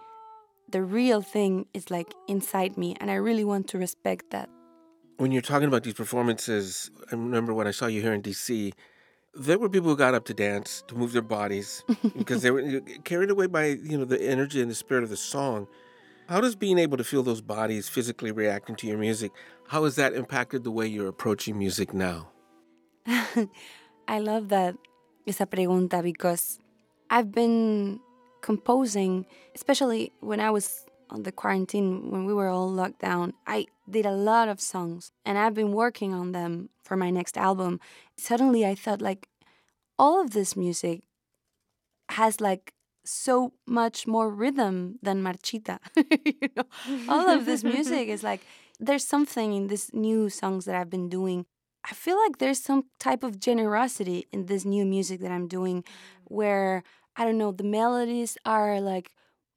the 0.69 0.83
real 0.83 1.21
thing 1.21 1.65
is 1.73 1.89
like 1.89 2.13
inside 2.27 2.77
me 2.77 2.95
and 3.01 3.09
I 3.09 3.15
really 3.15 3.43
want 3.43 3.67
to 3.69 3.79
respect 3.79 4.29
that. 4.31 4.49
When 5.17 5.31
you're 5.31 5.41
talking 5.41 5.67
about 5.67 5.83
these 5.83 5.95
performances, 5.95 6.91
I 7.11 7.15
remember 7.15 7.53
when 7.53 7.67
I 7.67 7.71
saw 7.71 7.87
you 7.87 8.01
here 8.01 8.13
in 8.13 8.21
DC, 8.21 8.71
there 9.33 9.59
were 9.59 9.69
people 9.69 9.89
who 9.89 9.97
got 9.97 10.13
up 10.13 10.25
to 10.25 10.33
dance, 10.33 10.83
to 10.87 10.95
move 10.95 11.13
their 11.13 11.21
bodies, 11.21 11.83
because 12.17 12.41
they 12.41 12.51
were 12.51 12.81
carried 13.03 13.29
away 13.29 13.47
by 13.47 13.67
you 13.67 13.97
know 13.97 14.05
the 14.05 14.21
energy 14.21 14.61
and 14.61 14.69
the 14.69 14.75
spirit 14.75 15.03
of 15.03 15.09
the 15.09 15.17
song. 15.17 15.67
How 16.27 16.39
does 16.41 16.55
being 16.55 16.77
able 16.77 16.97
to 16.97 17.03
feel 17.03 17.23
those 17.23 17.41
bodies 17.41 17.89
physically 17.89 18.31
reacting 18.31 18.75
to 18.77 18.87
your 18.87 18.99
music, 18.99 19.31
how 19.67 19.83
has 19.85 19.95
that 19.95 20.13
impacted 20.13 20.63
the 20.63 20.71
way 20.71 20.85
you're 20.85 21.07
approaching 21.07 21.57
music 21.57 21.91
now? 21.91 22.29
I 24.07 24.19
love 24.19 24.49
that 24.49 24.75
esa 25.25 25.45
pregunta 25.45 26.03
because 26.03 26.59
I've 27.09 27.31
been 27.31 27.99
composing, 28.41 29.25
especially 29.55 30.13
when 30.19 30.39
I 30.39 30.51
was 30.51 30.85
on 31.09 31.23
the 31.23 31.31
quarantine 31.31 32.11
when 32.11 32.25
we 32.25 32.33
were 32.33 32.47
all 32.47 32.69
locked 32.69 32.99
down. 32.99 33.33
I 33.47 33.65
did 33.91 34.05
a 34.05 34.11
lot 34.11 34.47
of 34.49 34.61
songs 34.61 35.11
and 35.25 35.37
I've 35.37 35.53
been 35.53 35.71
working 35.71 36.13
on 36.13 36.31
them 36.31 36.69
for 36.83 36.95
my 36.95 37.09
next 37.09 37.37
album. 37.37 37.79
Suddenly 38.17 38.65
I 38.65 38.75
thought 38.75 39.01
like 39.01 39.27
all 39.97 40.21
of 40.21 40.31
this 40.31 40.55
music 40.55 41.03
has 42.09 42.41
like 42.41 42.73
so 43.05 43.53
much 43.65 44.07
more 44.07 44.29
rhythm 44.29 44.99
than 45.01 45.23
marchita. 45.23 45.79
you 46.25 46.49
know, 46.55 46.63
all 47.07 47.29
of 47.29 47.45
this 47.45 47.63
music 47.63 48.07
is 48.07 48.23
like 48.23 48.41
there's 48.79 49.05
something 49.05 49.53
in 49.53 49.67
these 49.67 49.91
new 49.93 50.29
songs 50.29 50.65
that 50.65 50.75
I've 50.75 50.89
been 50.89 51.09
doing. 51.09 51.45
I 51.89 51.93
feel 51.93 52.17
like 52.17 52.37
there's 52.37 52.61
some 52.61 52.85
type 52.99 53.23
of 53.23 53.39
generosity 53.39 54.27
in 54.31 54.45
this 54.45 54.65
new 54.65 54.85
music 54.85 55.21
that 55.21 55.31
I'm 55.31 55.47
doing 55.47 55.83
mm. 55.83 55.87
where 56.25 56.83
I 57.15 57.25
don't 57.25 57.37
know, 57.37 57.51
the 57.51 57.63
melodies 57.63 58.37
are 58.45 58.79
like 58.79 59.11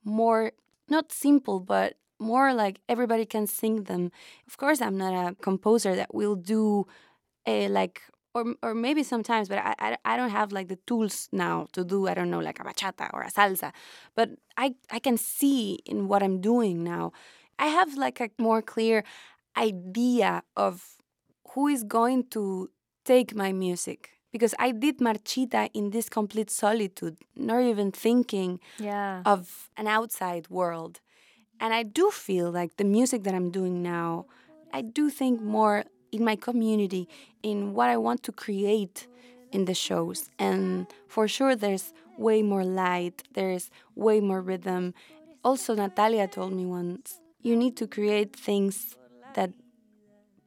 more 0.05 0.53
not 0.89 1.12
simple, 1.12 1.61
but 1.61 1.95
more 2.23 2.55
like 2.55 2.81
everybody 2.88 3.26
can 3.26 3.47
sing 3.47 3.85
them. 3.85 4.11
Of 4.47 4.57
course, 4.57 4.81
I'm 4.81 4.97
not 4.97 5.12
a 5.12 5.35
composer 5.35 5.95
that 5.97 6.14
will 6.14 6.37
do 6.37 6.87
a 7.47 7.69
like 7.69 8.02
or 8.35 8.55
or 8.62 8.75
maybe 8.75 9.02
sometimes, 9.02 9.49
but 9.49 9.59
I, 9.59 9.75
I, 9.79 9.97
I 10.05 10.17
don't 10.17 10.31
have 10.31 10.52
like 10.52 10.69
the 10.69 10.79
tools 10.87 11.29
now 11.33 11.67
to 11.73 11.85
do 11.85 12.09
I 12.09 12.14
don't 12.14 12.31
know 12.31 12.41
like 12.41 12.61
a 12.61 12.64
bachata 12.64 13.11
or 13.12 13.23
a 13.23 13.31
salsa, 13.31 13.73
but 14.14 14.31
I 14.57 14.75
I 14.91 14.99
can 14.99 15.17
see 15.17 15.79
in 15.85 16.09
what 16.09 16.23
I'm 16.23 16.41
doing 16.41 16.83
now. 16.83 17.12
I 17.59 17.67
have 17.67 17.97
like 17.97 18.21
a 18.21 18.31
more 18.38 18.62
clear 18.62 19.05
idea 19.57 20.43
of 20.57 20.97
who 21.50 21.69
is 21.69 21.85
going 21.85 22.29
to 22.31 22.71
take 23.05 23.35
my 23.35 23.52
music 23.52 24.11
because 24.33 24.55
I 24.59 24.73
did 24.73 24.99
marchita 24.99 25.69
in 25.75 25.91
this 25.91 26.09
complete 26.09 26.50
solitude, 26.50 27.19
not 27.37 27.62
even 27.62 27.93
thinking 27.93 28.61
yeah. 28.79 29.23
of 29.26 29.71
an 29.76 29.87
outside 29.87 30.49
world. 30.49 31.00
And 31.62 31.73
I 31.73 31.85
do 31.85 32.11
feel 32.11 32.50
like 32.50 32.76
the 32.76 32.85
music 32.85 33.23
that 33.23 33.35
I'm 33.35 33.50
doing 33.50 33.83
now, 33.83 34.26
I 34.73 34.83
do 34.83 35.09
think 35.09 35.40
more 35.40 35.85
in 36.11 36.25
my 36.25 36.37
community, 36.37 37.09
in 37.42 37.73
what 37.73 37.88
I 37.88 37.97
want 37.97 38.23
to 38.25 38.33
create 38.33 39.07
in 39.52 39.66
the 39.66 39.75
shows. 39.75 40.28
And 40.40 40.88
for 41.07 41.28
sure, 41.28 41.54
there's 41.54 41.95
way 42.19 42.42
more 42.42 42.64
light, 42.64 43.23
there's 43.33 43.71
way 43.95 44.19
more 44.19 44.42
rhythm. 44.42 44.92
Also, 45.45 45.75
Natalia 45.75 46.26
told 46.26 46.52
me 46.52 46.66
once 46.66 47.21
you 47.42 47.54
need 47.57 47.76
to 47.76 47.87
create 47.87 48.35
things 48.35 48.97
that 49.35 49.50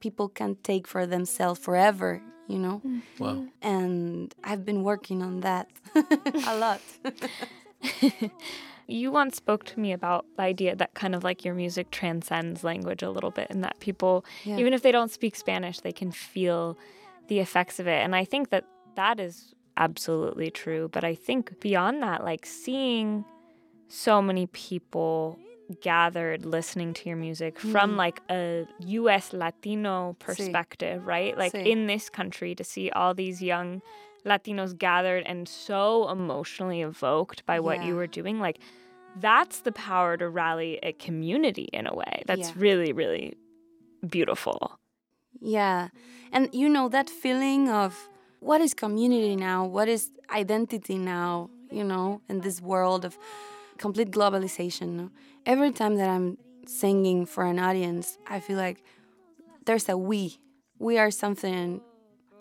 people 0.02 0.28
can 0.28 0.58
take 0.64 0.86
for 0.86 1.08
themselves 1.08 1.60
forever 1.60 2.22
you 2.48 2.60
know? 2.60 2.82
Mm-hmm. 2.86 3.24
Wow. 3.24 3.48
And 3.62 4.34
I've 4.44 4.66
been 4.66 4.84
working 4.84 5.22
on 5.22 5.42
that 5.42 5.68
a 6.48 6.56
lot. 6.58 6.82
you 8.88 9.12
once 9.12 9.36
spoke 9.38 9.64
to 9.66 9.80
me 9.80 9.92
about 9.92 10.26
the 10.36 10.44
idea 10.44 10.76
that 10.76 10.94
kind 10.94 11.16
of 11.16 11.24
like 11.24 11.44
your 11.44 11.56
music 11.56 11.92
transcends 11.92 12.64
language 12.64 13.02
a 13.02 13.10
little 13.10 13.32
bit 13.32 13.48
and 13.50 13.64
that 13.64 13.80
people, 13.80 14.26
yeah. 14.44 14.58
even 14.58 14.74
if 14.74 14.82
they 14.82 14.92
don't 14.92 15.12
speak 15.12 15.36
Spanish, 15.36 15.80
they 15.80 15.92
can 15.92 16.12
feel 16.12 16.78
the 17.28 17.40
effects 17.40 17.80
of 17.80 17.88
it. 17.88 18.04
And 18.04 18.16
I 18.16 18.26
think 18.26 18.50
that 18.50 18.66
that 18.96 19.20
is 19.20 19.54
absolutely 19.78 20.52
true. 20.52 20.90
But 20.92 21.04
I 21.04 21.16
think 21.16 21.60
beyond 21.60 22.04
that, 22.04 22.24
like 22.24 22.46
seeing 22.46 23.26
so 23.88 24.22
many 24.22 24.48
people 24.48 25.40
gathered 25.82 26.46
listening 26.46 26.94
to 26.94 27.10
your 27.10 27.18
music 27.18 27.58
mm. 27.58 27.72
from 27.72 27.98
like 27.98 28.22
a 28.30 28.68
US 28.80 29.34
Latino 29.34 30.16
perspective, 30.20 31.02
sí. 31.02 31.06
right? 31.06 31.38
Like 31.38 31.54
sí. 31.54 31.66
in 31.66 31.88
this 31.88 32.10
country 32.10 32.54
to 32.56 32.64
see 32.64 32.92
all 32.92 33.14
these 33.14 33.42
young 33.42 33.82
Latinos 34.26 34.78
gathered 34.78 35.24
and 35.26 35.48
so 35.48 36.10
emotionally 36.10 36.82
evoked 36.82 37.46
by 37.46 37.60
what 37.60 37.78
yeah. 37.78 37.88
you 37.88 37.96
were 37.96 38.08
doing, 38.08 38.40
like 38.40 38.60
that's 39.18 39.62
the 39.62 39.72
power 39.72 40.18
to 40.18 40.30
rally 40.30 40.80
a 40.84 40.94
community 40.94 41.70
in 41.72 41.88
a 41.88 41.94
way. 41.94 42.24
That's 42.26 42.50
yeah. 42.50 42.56
really, 42.58 42.92
really 42.92 43.38
beautiful. 44.08 44.80
Yeah. 45.40 45.90
And 46.32 46.50
you 46.54 46.68
know, 46.70 46.90
that 46.90 47.10
feeling 47.10 47.70
of 47.70 48.10
what 48.40 48.62
is 48.62 48.74
community 48.74 49.36
now? 49.36 49.66
What 49.66 49.88
is 49.88 50.12
identity 50.30 50.98
now? 50.98 51.50
You 51.72 51.84
know, 51.84 52.22
in 52.30 52.42
this 52.42 52.62
world 52.62 53.06
of 53.06 53.18
complete 53.78 54.12
globalization. 54.12 55.10
Every 55.46 55.72
time 55.72 55.96
that 55.96 56.10
I'm 56.10 56.38
singing 56.66 57.26
for 57.26 57.46
an 57.46 57.60
audience, 57.60 58.18
I 58.28 58.40
feel 58.40 58.58
like 58.58 58.84
there's 59.66 59.90
a 59.90 59.98
we. 59.98 60.40
We 60.80 60.98
are 60.98 61.12
something. 61.12 61.82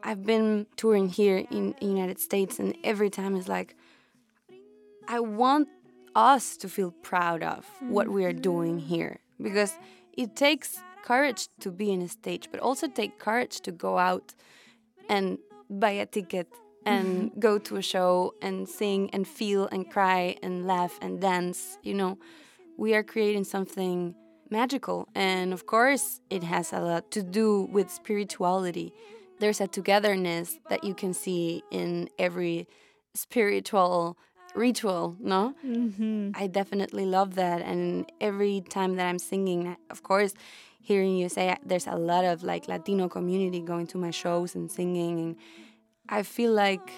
I've 0.07 0.23
been 0.23 0.67
touring 0.77 1.09
here 1.09 1.47
in 1.51 1.75
the 1.81 1.87
United 1.87 2.19
States, 2.19 2.59
and 2.59 2.77
every 2.85 3.09
time 3.09 3.37
it's 3.37 3.49
like, 3.49 3.75
I 5.09 5.21
want 5.21 5.69
us 6.15 6.59
to 6.59 6.69
feel 6.69 6.91
proud 6.91 7.43
of 7.43 7.67
what 7.81 8.09
we 8.09 8.27
are 8.27 8.33
doing 8.33 8.79
here 8.79 9.21
because 9.41 9.73
it 10.13 10.37
takes 10.37 10.83
courage 11.03 11.49
to 11.61 11.71
be 11.71 11.91
in 11.91 12.03
a 12.03 12.09
stage, 12.09 12.49
but 12.53 12.61
also 12.61 12.87
take 12.87 13.19
courage 13.19 13.61
to 13.63 13.73
go 13.73 13.97
out 13.97 14.35
and 15.09 15.39
buy 15.71 15.93
a 15.93 16.05
ticket 16.05 16.49
and 16.85 17.33
go 17.39 17.59
to 17.59 17.77
a 17.77 17.83
show 17.83 18.35
and 18.43 18.69
sing 18.69 19.09
and 19.15 19.27
feel 19.27 19.69
and 19.73 19.91
cry 19.91 20.37
and 20.43 20.67
laugh 20.67 20.99
and 21.01 21.19
dance. 21.19 21.79
You 21.83 21.95
know, 21.95 22.19
we 22.77 22.95
are 22.95 23.03
creating 23.03 23.45
something 23.45 24.15
magical. 24.51 25.09
And 25.15 25.55
of 25.55 25.65
course, 25.65 26.21
it 26.29 26.43
has 26.43 26.75
a 26.75 26.81
lot 26.81 27.11
to 27.13 27.23
do 27.23 27.69
with 27.73 27.91
spirituality. 27.91 28.93
There's 29.41 29.61
a 29.61 29.67
togetherness 29.67 30.59
that 30.71 30.85
you 30.85 30.95
can 30.95 31.13
see 31.15 31.63
in 31.71 32.09
every 32.19 32.69
spiritual 33.15 34.17
ritual, 34.55 35.17
no? 35.19 35.55
Mm-hmm. 35.67 36.31
I 36.35 36.47
definitely 36.47 37.07
love 37.07 37.35
that. 37.35 37.63
And 37.63 38.11
every 38.21 38.63
time 38.69 38.97
that 38.97 39.07
I'm 39.07 39.19
singing, 39.19 39.77
of 39.91 40.03
course, 40.03 40.35
hearing 40.81 41.17
you 41.17 41.29
say 41.29 41.57
there's 41.65 41.87
a 41.87 41.97
lot 41.97 42.25
of 42.25 42.43
like 42.43 42.69
Latino 42.69 43.09
community 43.09 43.61
going 43.61 43.87
to 43.89 43.99
my 43.99 44.11
shows 44.11 44.55
and 44.55 44.71
singing 44.71 45.19
and 45.19 45.37
I 46.09 46.23
feel 46.23 46.53
like 46.53 46.93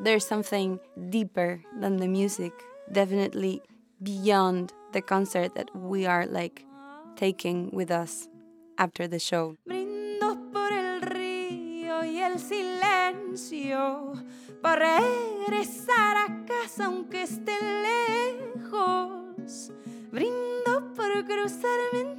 there's 0.00 0.24
something 0.24 0.78
deeper 1.10 1.60
than 1.80 1.96
the 1.96 2.06
music, 2.06 2.52
definitely 2.92 3.60
beyond 4.02 4.72
the 4.92 5.02
concert 5.02 5.54
that 5.56 5.74
we 5.74 6.06
are 6.06 6.26
like 6.26 6.64
taking 7.16 7.70
with 7.72 7.90
us 7.90 8.28
after 8.78 9.08
the 9.08 9.18
show. 9.18 9.56
El 12.22 12.38
silencio 12.38 14.12
para 14.60 15.00
regresar 15.00 16.16
a 16.16 16.44
casa 16.46 16.86
aunque 16.86 17.22
esté 17.22 17.52
lejos. 17.60 19.72
Brindo 20.10 20.92
por 20.94 21.24
cruzarme 21.24 22.11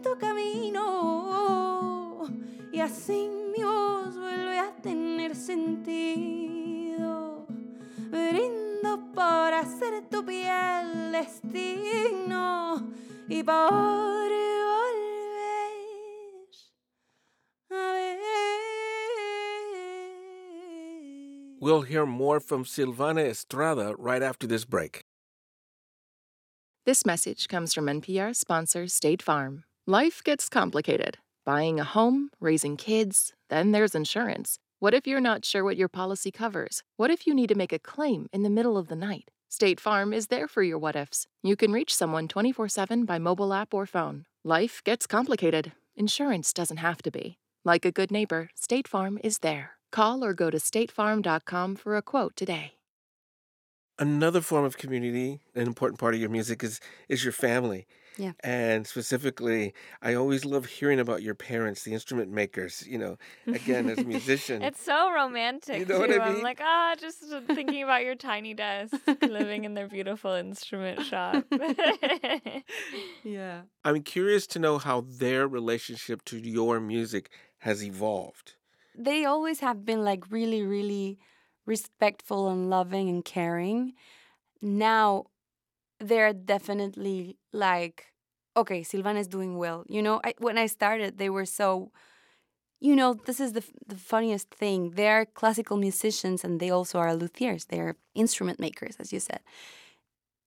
We'll 21.73 21.81
hear 21.81 22.05
more 22.05 22.39
from 22.39 22.65
Silvana 22.65 23.25
Estrada 23.27 23.95
right 23.97 24.21
after 24.21 24.45
this 24.45 24.63
break. 24.63 25.01
This 26.85 27.03
message 27.03 27.47
comes 27.47 27.73
from 27.73 27.87
NPR 27.87 28.35
sponsor 28.35 28.85
State 28.87 29.23
Farm. 29.23 29.63
Life 29.87 30.23
gets 30.23 30.49
complicated. 30.49 31.17
Buying 31.47 31.79
a 31.79 31.83
home, 31.83 32.29
raising 32.39 32.77
kids, 32.77 33.33
then 33.49 33.71
there's 33.71 33.95
insurance. 33.95 34.59
What 34.77 34.93
if 34.93 35.07
you're 35.07 35.19
not 35.19 35.45
sure 35.45 35.63
what 35.63 35.75
your 35.75 35.87
policy 35.87 36.29
covers? 36.29 36.83
What 36.95 37.09
if 37.09 37.25
you 37.25 37.33
need 37.33 37.49
to 37.49 37.55
make 37.55 37.73
a 37.73 37.79
claim 37.79 38.27
in 38.31 38.43
the 38.43 38.51
middle 38.51 38.77
of 38.77 38.87
the 38.87 38.95
night? 38.95 39.31
State 39.49 39.79
Farm 39.79 40.13
is 40.13 40.27
there 40.27 40.47
for 40.47 40.61
your 40.61 40.77
what 40.77 40.95
ifs. 40.95 41.25
You 41.41 41.55
can 41.55 41.71
reach 41.71 41.95
someone 41.95 42.27
24 42.27 42.69
7 42.69 43.03
by 43.05 43.17
mobile 43.17 43.51
app 43.51 43.73
or 43.73 43.87
phone. 43.87 44.25
Life 44.43 44.83
gets 44.83 45.07
complicated. 45.07 45.71
Insurance 45.95 46.53
doesn't 46.53 46.85
have 46.85 47.01
to 47.01 47.09
be. 47.09 47.39
Like 47.65 47.83
a 47.83 47.91
good 47.91 48.11
neighbor, 48.11 48.51
State 48.53 48.87
Farm 48.87 49.17
is 49.23 49.39
there. 49.39 49.71
Call 49.93 50.23
or 50.25 50.33
go 50.33 50.49
to 50.49 50.57
statefarm.com 50.57 51.75
for 51.75 51.95
a 51.95 52.01
quote 52.01 52.35
today. 52.35 52.73
Another 53.99 54.41
form 54.41 54.65
of 54.65 54.75
community, 54.75 55.41
an 55.53 55.67
important 55.67 55.99
part 55.99 56.15
of 56.15 56.19
your 56.19 56.31
music 56.31 56.63
is 56.63 56.81
is 57.07 57.23
your 57.23 57.31
family. 57.31 57.85
Yeah. 58.17 58.31
And 58.43 58.87
specifically, 58.87 59.73
I 60.01 60.15
always 60.15 60.45
love 60.45 60.65
hearing 60.65 60.99
about 60.99 61.21
your 61.21 61.35
parents, 61.35 61.83
the 61.83 61.93
instrument 61.93 62.31
makers, 62.31 62.83
you 62.87 62.97
know, 62.97 63.17
again 63.45 63.87
as 63.87 63.99
a 63.99 64.03
musician. 64.15 64.63
It's 64.63 64.81
so 64.81 65.11
romantic. 65.11 65.79
You 65.79 65.85
know 65.85 65.99
what 65.99 66.09
too. 66.09 66.19
I 66.19 66.25
I'm 66.25 66.33
mean? 66.33 66.43
like, 66.43 66.59
ah, 66.61 66.95
just 66.99 67.19
thinking 67.47 67.83
about 67.83 68.03
your 68.03 68.15
tiny 68.15 68.55
desk, 68.55 68.95
living 69.21 69.63
in 69.67 69.75
their 69.75 69.87
beautiful 69.87 70.31
instrument 70.33 71.05
shop. 71.05 71.45
Yeah. 73.23 73.61
I'm 73.85 74.01
curious 74.03 74.47
to 74.47 74.59
know 74.59 74.79
how 74.79 75.01
their 75.01 75.47
relationship 75.47 76.23
to 76.25 76.37
your 76.37 76.79
music 76.79 77.29
has 77.59 77.83
evolved. 77.83 78.55
They 78.97 79.25
always 79.25 79.59
have 79.61 79.85
been 79.85 80.03
like 80.03 80.31
really, 80.31 80.61
really 80.63 81.19
respectful 81.65 82.49
and 82.49 82.69
loving 82.69 83.09
and 83.09 83.23
caring. 83.23 83.93
Now 84.61 85.25
they're 85.99 86.33
definitely 86.33 87.37
like, 87.51 88.13
okay, 88.57 88.81
Silvana 88.81 89.19
is 89.19 89.27
doing 89.27 89.57
well. 89.57 89.85
You 89.87 90.01
know, 90.01 90.21
I, 90.23 90.33
when 90.39 90.57
I 90.57 90.67
started, 90.67 91.17
they 91.17 91.29
were 91.29 91.45
so, 91.45 91.91
you 92.79 92.95
know, 92.95 93.13
this 93.13 93.39
is 93.39 93.53
the, 93.53 93.63
the 93.87 93.95
funniest 93.95 94.49
thing. 94.51 94.91
They're 94.91 95.25
classical 95.25 95.77
musicians 95.77 96.43
and 96.43 96.59
they 96.59 96.69
also 96.69 96.99
are 96.99 97.15
luthiers. 97.15 97.67
They're 97.67 97.95
instrument 98.15 98.59
makers, 98.59 98.97
as 98.99 99.13
you 99.13 99.19
said. 99.19 99.39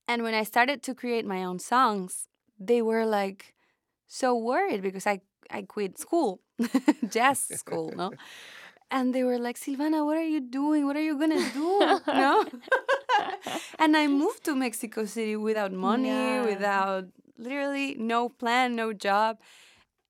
And 0.09 0.23
when 0.23 0.35
I 0.35 0.45
started 0.45 0.83
to 0.85 0.95
create 0.95 1.27
my 1.27 1.45
own 1.45 1.59
songs, 1.59 2.29
they 2.59 2.81
were 2.83 3.05
like 3.07 3.55
so 4.07 4.37
worried 4.37 4.83
because 4.83 5.07
I, 5.07 5.21
I 5.51 5.63
quit 5.63 5.99
school, 5.99 6.41
jazz 7.09 7.39
school, 7.41 7.93
no? 7.97 8.13
And 8.91 9.15
they 9.15 9.25
were 9.25 9.39
like, 9.39 9.59
Silvana, 9.59 10.05
what 10.07 10.17
are 10.17 10.25
you 10.25 10.41
doing? 10.41 10.87
What 10.87 10.97
are 10.97 11.03
you 11.03 11.19
gonna 11.19 11.43
do? 11.53 12.01
no? 12.07 12.45
and 13.79 13.97
I 13.97 14.07
moved 14.07 14.45
to 14.45 14.55
Mexico 14.55 15.05
City 15.05 15.37
without 15.37 15.73
money, 15.73 16.09
Yeah. 16.09 16.45
without 16.45 17.05
literally 17.37 17.97
no 17.99 18.29
plan, 18.29 18.77
no 18.77 18.93
job. 18.93 19.39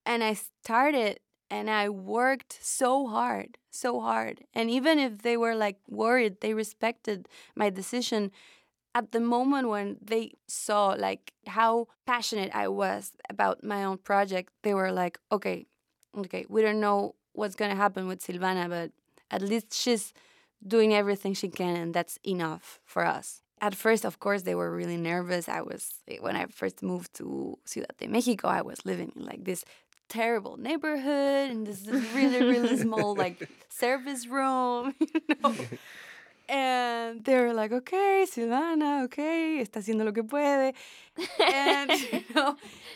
And 0.05 0.23
I 0.23 0.33
started 0.33 1.19
and 1.49 1.69
I 1.69 1.89
worked 1.89 2.57
so 2.61 3.07
hard, 3.07 3.57
so 3.71 3.99
hard. 3.99 4.43
And 4.53 4.69
even 4.69 4.99
if 4.99 5.21
they 5.23 5.37
were 5.37 5.55
like 5.55 5.77
worried, 5.89 6.41
they 6.41 6.53
respected 6.53 7.27
my 7.55 7.69
decision. 7.69 8.31
At 8.95 9.11
the 9.11 9.19
moment 9.19 9.69
when 9.69 9.97
they 10.01 10.33
saw 10.47 10.89
like 10.97 11.33
how 11.47 11.87
passionate 12.05 12.51
I 12.55 12.67
was 12.67 13.11
about 13.29 13.63
my 13.63 13.83
own 13.83 13.97
project, 13.97 14.51
they 14.63 14.73
were 14.73 14.91
like, 14.91 15.19
okay, 15.31 15.67
okay, 16.17 16.45
we 16.49 16.61
don't 16.61 16.79
know 16.79 17.15
what's 17.33 17.55
gonna 17.55 17.75
happen 17.75 18.07
with 18.07 18.21
Silvana, 18.25 18.69
but 18.69 18.91
at 19.31 19.41
least 19.41 19.73
she's 19.73 20.13
doing 20.65 20.93
everything 20.93 21.33
she 21.33 21.49
can, 21.49 21.75
and 21.75 21.93
that's 21.93 22.17
enough 22.25 22.79
for 22.85 23.05
us. 23.05 23.41
At 23.59 23.73
first, 23.75 24.05
of 24.05 24.19
course, 24.19 24.43
they 24.43 24.55
were 24.55 24.71
really 24.75 24.97
nervous. 24.97 25.49
I 25.49 25.61
was 25.61 25.95
eh, 26.07 26.17
when 26.19 26.35
I 26.35 26.45
first 26.45 26.83
moved 26.83 27.13
to 27.15 27.57
Ciudad 27.65 27.95
de 27.97 28.07
Mexico, 28.07 28.47
I 28.47 28.61
was 28.61 28.85
living 28.85 29.11
in 29.15 29.25
like 29.25 29.43
this 29.45 29.65
terrible 30.09 30.57
neighborhood 30.57 31.51
and 31.51 31.67
this 31.67 31.85
really 32.15 32.41
really 32.43 32.77
small 32.77 33.15
like 33.15 33.49
service 33.69 34.27
room, 34.27 34.93
you 34.99 35.21
know. 35.43 35.55
And 36.49 37.23
they 37.25 37.35
were 37.35 37.53
like, 37.53 37.73
okay, 37.73 38.25
Silvana, 38.29 39.03
okay, 39.05 39.59
está 39.61 39.79
haciendo 39.81 40.05
lo 40.05 40.13
que 40.13 40.23
puede. 40.23 40.73
And, 41.39 41.91
you 42.11 42.23
know, 42.33 42.55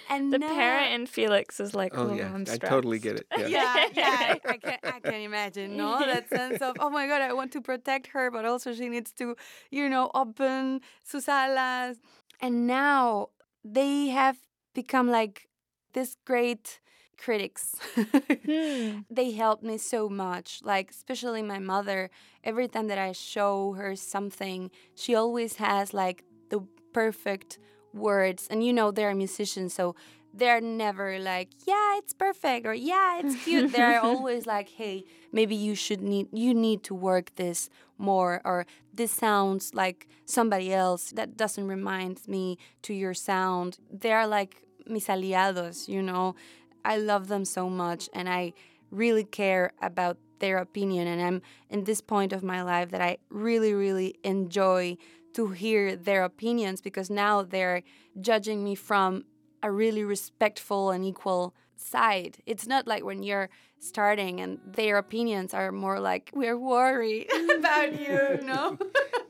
and 0.10 0.32
the 0.32 0.40
now- 0.40 0.48
parent 0.48 0.94
in 0.94 1.06
Felix 1.06 1.60
is 1.60 1.76
like, 1.76 1.92
Oh, 1.96 2.10
oh, 2.12 2.14
yeah, 2.14 2.32
I'm 2.34 2.46
I 2.50 2.58
totally 2.58 3.00
get 3.00 3.18
it. 3.18 3.28
Yeah. 3.38 3.48
yeah, 3.48 3.86
yeah, 3.94 4.18
I, 4.20 4.40
I 4.54 4.58
can 4.58 4.78
I 4.84 5.00
can 5.02 5.14
imagine, 5.16 5.76
no, 5.76 6.00
that 6.00 6.30
sense 6.30 6.62
of 6.62 6.76
oh 6.80 6.90
my 6.90 7.08
god, 7.08 7.22
I 7.22 7.34
want 7.34 7.52
to 7.54 7.62
protect 7.62 8.08
her, 8.08 8.32
but 8.32 8.46
also 8.46 8.74
she 8.74 8.88
needs 8.88 9.12
to, 9.14 9.36
you 9.70 9.90
know, 9.90 10.12
open 10.14 10.82
sus 11.04 11.28
alas. 11.28 11.98
And 12.40 12.68
now 12.68 13.30
they 13.66 14.08
have 14.08 14.38
become 14.74 15.10
like 15.10 15.50
this 15.94 16.16
great 16.26 16.80
critics. 17.18 17.76
Hmm. 18.46 19.02
they 19.10 19.32
helped 19.32 19.64
me 19.64 19.78
so 19.78 20.10
much, 20.10 20.62
like 20.64 20.90
especially 20.92 21.44
my 21.44 21.60
mother. 21.60 22.10
Every 22.44 22.68
time 22.68 22.88
that 22.88 22.98
I 22.98 23.12
show 23.12 23.74
her 23.74 23.96
something, 23.96 24.72
she 24.96 25.14
always 25.14 25.58
has 25.58 25.94
like 25.94 26.24
the 26.50 26.62
perfect 26.92 27.60
words. 27.94 28.48
And 28.50 28.66
you 28.66 28.74
know, 28.74 28.90
they're 28.92 29.14
musicians, 29.14 29.74
so 29.74 29.96
they're 30.34 30.62
never 30.62 31.20
like, 31.20 31.50
yeah, 31.68 31.98
it's 31.98 32.14
perfect 32.14 32.66
or 32.66 32.74
yeah, 32.74 33.20
it's 33.20 33.36
cute. 33.44 33.72
they're 33.72 34.02
always 34.12 34.46
like, 34.46 34.70
hey, 34.70 35.04
maybe 35.32 35.56
you 35.56 35.76
should 35.76 36.02
need 36.02 36.28
you 36.32 36.54
need 36.54 36.84
to 36.86 36.96
work 36.96 37.36
this 37.36 37.70
more 37.98 38.42
or 38.44 38.66
this 38.94 39.12
sounds 39.12 39.74
like 39.74 40.08
somebody 40.26 40.74
else 40.74 41.12
that 41.12 41.38
doesn't 41.38 41.68
remind 41.68 42.28
me 42.28 42.58
to 42.84 42.94
your 42.94 43.14
sound. 43.14 43.78
They're 43.92 44.26
like 44.28 44.64
mis 44.88 45.08
aliados, 45.08 45.88
you 45.88 46.02
know. 46.02 46.36
I 46.84 46.98
love 46.98 47.28
them 47.28 47.46
so 47.46 47.70
much 47.70 48.10
and 48.14 48.28
I 48.30 48.54
really 48.92 49.24
care 49.24 49.74
about 49.82 50.18
their 50.40 50.58
opinion 50.58 51.08
and 51.08 51.22
I'm 51.22 51.42
in 51.70 51.84
this 51.84 52.02
point 52.02 52.34
of 52.34 52.44
my 52.44 52.64
life 52.64 52.90
that 52.92 53.02
I 53.02 53.18
really 53.30 53.74
really 53.74 54.16
enjoy 54.24 54.98
to 55.34 55.48
hear 55.50 55.96
their 55.96 56.24
opinions 56.24 56.82
because 56.82 57.10
now 57.10 57.44
they're 57.44 57.84
judging 58.20 58.64
me 58.64 58.76
from 58.76 59.24
a 59.64 59.72
really 59.72 60.04
respectful 60.04 60.90
and 60.90 61.06
equal 61.06 61.54
side. 61.76 62.38
It's 62.46 62.68
not 62.68 62.88
like 62.88 63.04
when 63.04 63.24
you're 63.24 63.50
starting 63.80 64.40
and 64.40 64.60
their 64.66 64.98
opinions 64.98 65.54
are 65.54 65.72
more 65.72 66.00
like 66.00 66.32
we're 66.34 66.58
worried 66.58 67.28
about 67.58 68.00
you, 68.00 68.40
no? 68.44 68.78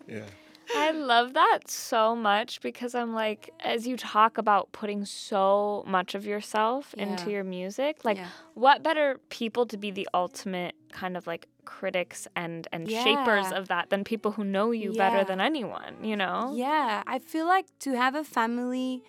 Yeah. 0.07 0.25
I 0.73 0.91
love 0.91 1.33
that 1.33 1.59
so 1.69 2.15
much 2.15 2.61
because 2.61 2.95
I'm 2.95 3.13
like, 3.13 3.49
as 3.59 3.85
you 3.87 3.97
talk 3.97 4.37
about 4.37 4.71
putting 4.71 5.05
so 5.05 5.83
much 5.85 6.15
of 6.15 6.25
yourself 6.25 6.93
into 6.95 7.29
your 7.29 7.43
music, 7.43 8.05
like, 8.05 8.17
Yeah. 8.17 8.27
what 8.53 8.83
better 8.83 9.19
people 9.29 9.65
to 9.67 9.77
be 9.77 9.91
the 9.91 10.07
ultimate 10.13 10.75
kind 10.91 11.15
of 11.17 11.27
like 11.27 11.47
critics 11.65 12.27
and 12.35 12.67
and 12.71 12.89
shapers 12.89 13.51
of 13.51 13.67
that 13.67 13.89
than 13.89 14.03
people 14.03 14.31
who 14.31 14.43
know 14.43 14.71
you 14.71 14.93
better 14.93 15.23
than 15.23 15.39
anyone, 15.39 16.03
you 16.03 16.15
know? 16.15 16.51
Yeah, 16.53 17.03
I 17.05 17.19
feel 17.19 17.45
like 17.45 17.65
to 17.79 17.93
have 17.93 18.15
a 18.15 18.23
family 18.23 19.03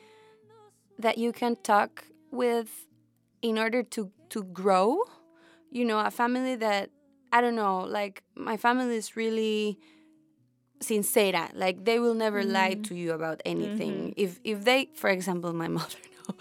that 0.99 1.19
you 1.19 1.33
can 1.33 1.57
talk 1.63 2.05
with 2.31 2.87
in 3.41 3.59
order 3.59 3.83
to 3.83 4.11
to 4.31 4.43
grow, 4.45 4.99
you 5.71 5.85
know, 5.85 5.99
a 6.01 6.11
family 6.11 6.57
that 6.57 6.91
I 7.33 7.41
don't 7.41 7.57
know, 7.57 7.81
like 7.81 8.23
my 8.35 8.57
family 8.57 8.97
is 8.97 9.17
really 9.17 9.79
sincera. 10.83 11.51
Like 11.55 11.85
they 11.85 11.99
will 11.99 12.15
never 12.15 12.43
lie 12.45 12.73
mm-hmm. 12.73 12.83
to 12.83 12.95
you 12.95 13.13
about 13.13 13.41
anything. 13.45 14.13
Mm-hmm. 14.13 14.25
If 14.25 14.41
if 14.45 14.65
they, 14.65 14.91
for 14.95 15.11
example, 15.11 15.53
my 15.53 15.69
mother, 15.79 15.99
no, 16.29 16.35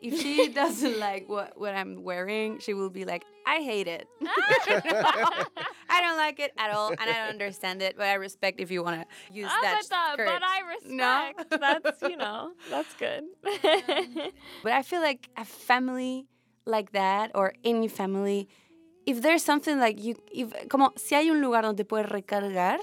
if 0.00 0.20
she 0.20 0.48
doesn't 0.54 0.98
like 0.98 1.28
what 1.28 1.58
what 1.58 1.74
I'm 1.74 2.02
wearing, 2.02 2.58
she 2.58 2.74
will 2.74 2.90
be 2.90 3.04
like, 3.04 3.24
I 3.46 3.56
hate 3.62 3.88
it. 3.88 4.08
I 5.88 6.00
don't 6.00 6.16
like 6.16 6.40
it 6.40 6.52
at 6.58 6.70
all, 6.70 6.90
and 6.90 7.00
I 7.00 7.12
don't 7.12 7.30
understand 7.30 7.82
it. 7.82 7.96
But 7.96 8.06
I 8.06 8.14
respect 8.14 8.60
if 8.60 8.70
you 8.70 8.82
want 8.82 9.00
to 9.00 9.06
use 9.32 9.48
that 9.62 9.82
but, 9.88 10.14
skirt. 10.14 10.26
but 10.26 10.42
I 10.42 10.60
No? 10.84 11.32
respect. 11.38 11.82
That's 11.84 12.02
you 12.02 12.16
know, 12.16 12.52
that's 12.70 12.92
good. 12.94 13.24
Um, 13.44 14.32
but 14.62 14.72
I 14.72 14.82
feel 14.82 15.00
like 15.00 15.28
a 15.36 15.44
family 15.44 16.26
like 16.66 16.92
that 16.92 17.30
or 17.34 17.54
any 17.64 17.88
family, 17.88 18.48
if 19.06 19.22
there's 19.22 19.42
something 19.42 19.78
like 19.78 20.02
you, 20.02 20.16
if, 20.32 20.68
como 20.68 20.92
si 20.96 21.14
hay 21.14 21.30
un 21.30 21.40
lugar 21.40 21.62
donde 21.62 21.84
puedes 21.84 22.10
recargar, 22.10 22.78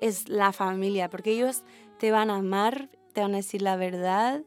es 0.00 0.28
la 0.28 0.52
familia, 0.52 1.08
porque 1.10 1.32
ellos 1.32 1.62
te 1.98 2.10
van 2.10 2.30
a 2.30 2.36
amar, 2.36 2.88
te 3.12 3.20
van 3.20 3.32
a 3.34 3.36
decir 3.38 3.62
la 3.62 3.76
verdad 3.76 4.42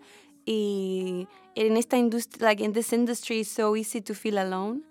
y 0.46 1.28
en 1.54 1.78
esta 1.78 1.98
industria, 1.98 2.48
like 2.48 2.64
in 2.64 2.74
this 2.74 2.92
industry, 2.92 3.42
it's 3.42 3.52
so 3.52 3.76
easy 3.76 4.02
to 4.02 4.16
feel 4.16 4.40
alone. 4.40 4.84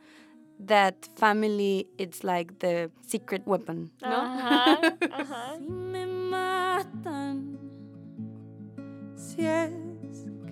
That 0.61 0.95
family, 1.17 1.89
it's 1.99 2.23
like 2.23 2.59
the 2.59 2.91
secret 3.07 3.47
weapon, 3.47 3.91
no? 4.03 4.09
Ajá, 4.09 4.81
ajá. 5.11 5.57
Si 5.57 5.71
me 5.71 6.07
matan, 6.07 7.59
si 9.15 9.47
es 9.47 9.71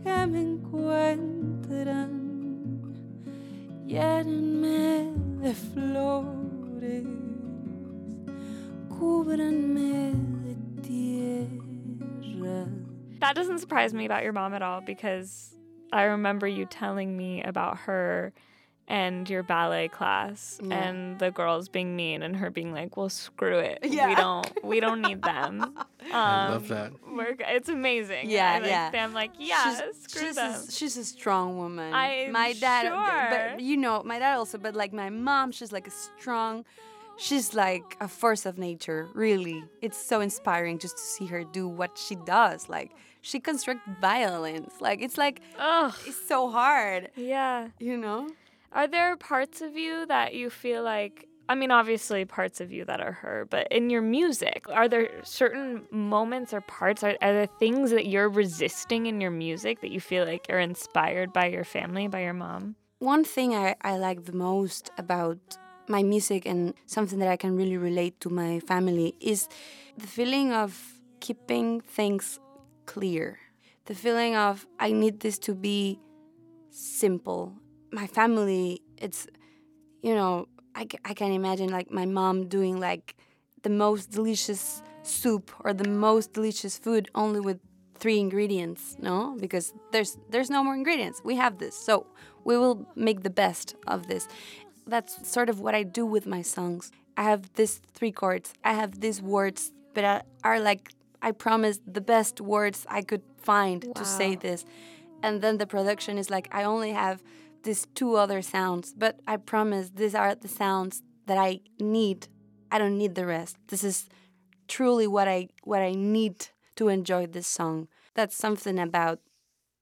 que 0.02 0.26
me 0.28 0.40
encuentran, 0.40 2.10
llénenme 3.84 5.12
de 5.40 5.54
flores. 5.54 7.25
That 13.20 13.34
doesn't 13.34 13.58
surprise 13.58 13.92
me 13.92 14.04
about 14.06 14.22
your 14.22 14.32
mom 14.32 14.54
at 14.54 14.62
all 14.62 14.80
because 14.80 15.54
I 15.92 16.04
remember 16.04 16.46
you 16.46 16.64
telling 16.66 17.16
me 17.16 17.42
about 17.42 17.78
her 17.80 18.32
and 18.88 19.28
your 19.28 19.42
ballet 19.42 19.88
class 19.88 20.60
Yeah. 20.62 20.74
and 20.76 21.18
the 21.18 21.32
girls 21.32 21.68
being 21.68 21.96
mean 21.96 22.22
and 22.22 22.36
her 22.36 22.50
being 22.50 22.72
like, 22.72 22.96
"Well, 22.96 23.08
screw 23.08 23.58
it. 23.58 23.80
Yeah. 23.82 24.08
We 24.08 24.14
don't 24.14 24.64
we 24.64 24.80
don't 24.80 25.02
need 25.02 25.22
them." 25.22 25.60
Um, 25.62 25.86
I 26.12 26.48
love 26.50 26.68
that. 26.68 26.92
We're, 27.04 27.34
it's 27.40 27.68
amazing. 27.68 28.30
Yeah, 28.30 28.52
I, 28.52 28.58
like, 28.58 28.68
yeah. 28.68 29.04
I'm 29.04 29.12
like, 29.12 29.32
yeah, 29.38 29.74
she's, 29.76 30.02
screw 30.02 30.26
she's 30.26 30.36
them. 30.36 30.54
A, 30.54 30.70
she's 30.70 30.96
a 30.96 31.04
strong 31.04 31.56
woman. 31.56 31.92
I'm 31.92 32.30
my 32.30 32.52
dad, 32.52 32.86
sure. 32.86 33.28
but 33.56 33.60
you 33.60 33.76
know, 33.76 34.02
my 34.04 34.20
dad 34.20 34.36
also. 34.36 34.56
But 34.56 34.74
like 34.76 34.92
my 34.92 35.10
mom, 35.10 35.50
she's 35.50 35.72
like 35.72 35.88
a 35.88 35.90
strong. 35.90 36.64
She's 37.18 37.54
like 37.54 37.96
a 38.00 38.08
force 38.08 38.44
of 38.46 38.58
nature. 38.58 39.08
Really, 39.14 39.64
it's 39.80 39.96
so 39.98 40.20
inspiring 40.20 40.78
just 40.78 40.96
to 40.96 41.02
see 41.02 41.26
her 41.26 41.44
do 41.44 41.66
what 41.66 41.96
she 41.96 42.14
does. 42.14 42.68
Like 42.68 42.92
she 43.22 43.40
constructs 43.40 43.88
violins. 44.00 44.72
Like 44.80 45.00
it's 45.02 45.16
like 45.18 45.40
Ugh. 45.58 45.94
it's 46.06 46.28
so 46.28 46.50
hard. 46.50 47.10
Yeah. 47.16 47.68
You 47.78 47.96
know. 47.96 48.28
Are 48.72 48.86
there 48.86 49.16
parts 49.16 49.62
of 49.62 49.76
you 49.76 50.04
that 50.06 50.34
you 50.34 50.50
feel 50.50 50.82
like 50.82 51.26
I 51.48 51.54
mean 51.54 51.70
obviously 51.70 52.24
parts 52.24 52.60
of 52.60 52.70
you 52.72 52.84
that 52.84 53.00
are 53.00 53.12
her, 53.12 53.46
but 53.48 53.68
in 53.70 53.88
your 53.88 54.02
music, 54.02 54.66
are 54.68 54.88
there 54.88 55.08
certain 55.22 55.82
moments 55.90 56.52
or 56.52 56.60
parts 56.60 57.02
are, 57.02 57.16
are 57.22 57.32
there 57.32 57.46
things 57.58 57.90
that 57.92 58.06
you're 58.06 58.28
resisting 58.28 59.06
in 59.06 59.20
your 59.20 59.30
music 59.30 59.80
that 59.80 59.90
you 59.90 60.00
feel 60.00 60.24
like 60.26 60.46
are 60.50 60.58
inspired 60.58 61.32
by 61.32 61.46
your 61.46 61.64
family, 61.64 62.08
by 62.08 62.22
your 62.22 62.34
mom? 62.34 62.74
One 62.98 63.24
thing 63.24 63.54
I, 63.54 63.76
I 63.82 63.96
like 63.96 64.24
the 64.24 64.32
most 64.32 64.90
about 64.98 65.38
my 65.88 66.02
music 66.02 66.46
and 66.46 66.74
something 66.86 67.18
that 67.18 67.28
I 67.28 67.36
can 67.36 67.56
really 67.56 67.76
relate 67.76 68.20
to 68.20 68.30
my 68.30 68.60
family 68.60 69.14
is 69.20 69.48
the 69.96 70.06
feeling 70.06 70.52
of 70.52 70.94
keeping 71.20 71.80
things 71.80 72.40
clear. 72.86 73.38
The 73.86 73.94
feeling 73.94 74.36
of 74.36 74.66
I 74.78 74.92
need 74.92 75.20
this 75.20 75.38
to 75.40 75.54
be 75.54 76.00
simple. 76.70 77.54
My 77.92 78.06
family, 78.06 78.82
it's, 78.98 79.26
you 80.02 80.14
know, 80.14 80.48
I, 80.74 80.86
I 81.04 81.14
can 81.14 81.32
imagine 81.32 81.68
like 81.68 81.90
my 81.90 82.04
mom 82.04 82.48
doing 82.48 82.78
like 82.78 83.16
the 83.62 83.70
most 83.70 84.10
delicious 84.10 84.82
soup 85.02 85.50
or 85.60 85.72
the 85.72 85.88
most 85.88 86.32
delicious 86.32 86.76
food 86.78 87.08
only 87.14 87.40
with 87.40 87.58
three 87.98 88.18
ingredients 88.20 88.96
no 89.00 89.36
because 89.40 89.72
there's 89.90 90.18
there's 90.28 90.50
no 90.50 90.62
more 90.62 90.74
ingredients 90.74 91.22
we 91.24 91.36
have 91.36 91.58
this 91.58 91.74
so 91.74 92.06
we 92.44 92.58
will 92.58 92.86
make 92.94 93.22
the 93.22 93.30
best 93.30 93.74
of 93.86 94.06
this 94.06 94.28
that's 94.86 95.28
sort 95.28 95.48
of 95.48 95.60
what 95.60 95.74
i 95.74 95.82
do 95.82 96.04
with 96.06 96.26
my 96.26 96.42
songs. 96.42 96.90
I 97.16 97.22
have 97.22 97.52
these 97.54 97.80
three 97.94 98.12
chords 98.12 98.52
i 98.64 98.72
have 98.74 99.00
these 99.00 99.20
words 99.22 99.72
but 99.94 100.04
are, 100.04 100.22
are 100.44 100.60
like 100.60 100.92
i 101.22 101.30
promise 101.32 101.80
the 101.86 102.00
best 102.00 102.40
words 102.40 102.86
i 102.88 103.02
could 103.02 103.22
find 103.36 103.78
to 103.94 104.04
say 104.04 104.34
this. 104.36 104.64
And 105.22 105.40
then 105.42 105.58
the 105.58 105.66
production 105.66 106.18
is 106.18 106.30
like 106.30 106.48
i 106.52 106.62
only 106.64 106.92
have 106.92 107.22
these 107.62 107.86
two 107.94 108.16
other 108.16 108.42
sounds 108.42 108.94
but 108.96 109.20
i 109.26 109.36
promise 109.36 109.90
these 109.90 110.14
are 110.14 110.34
the 110.34 110.48
sounds 110.48 111.02
that 111.26 111.38
i 111.38 111.60
need. 111.80 112.28
I 112.70 112.78
don't 112.78 112.98
need 112.98 113.14
the 113.14 113.26
rest. 113.26 113.56
This 113.68 113.82
is 113.84 114.08
truly 114.68 115.06
what 115.06 115.28
i 115.28 115.48
what 115.64 115.82
i 115.82 115.92
need 115.92 116.48
to 116.76 116.88
enjoy 116.88 117.26
this 117.26 117.46
song. 117.46 117.88
That's 118.14 118.36
something 118.36 118.78
about 118.78 119.20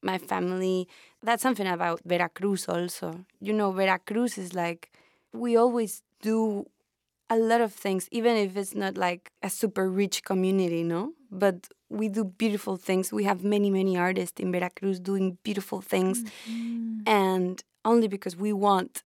my 0.05 0.19
family. 0.19 0.89
That's 1.23 1.43
something 1.43 1.67
about 1.67 2.01
veracruz 2.05 2.69
also. 2.69 3.25
You 3.41 3.53
know 3.53 3.73
veracruz 3.73 4.39
is 4.39 4.55
like 4.55 4.93
we 5.33 5.57
always 5.57 6.03
do 6.23 6.67
a 7.31 7.37
lot 7.37 7.61
of 7.61 7.73
things 7.73 8.09
even 8.13 8.37
if 8.37 8.57
it's 8.57 8.75
not 8.75 8.97
like 8.97 9.33
a 9.43 9.51
super 9.51 9.89
rich 9.91 10.25
community 10.25 10.83
no? 10.83 11.13
But 11.31 11.69
we 11.89 12.09
do 12.09 12.25
beautiful 12.25 12.77
things. 12.77 13.13
We 13.13 13.25
have 13.25 13.43
many 13.43 13.71
many 13.71 13.97
artists 13.97 14.41
in 14.41 14.53
veracruz 14.53 15.01
doing 15.01 15.39
beautiful 15.43 15.81
things. 15.81 16.23
Mm-hmm. 16.23 17.01
And 17.07 17.63
only 17.85 18.09
because 18.09 18.37
we 18.37 18.53
want. 18.53 19.03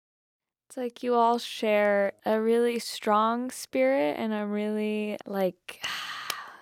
It's 0.68 0.76
like 0.76 1.02
you 1.02 1.14
all 1.14 1.38
share 1.38 2.12
a 2.26 2.40
really 2.40 2.78
strong 2.78 3.50
spirit 3.50 4.16
and 4.18 4.34
a 4.34 4.46
really 4.46 5.16
like 5.26 5.82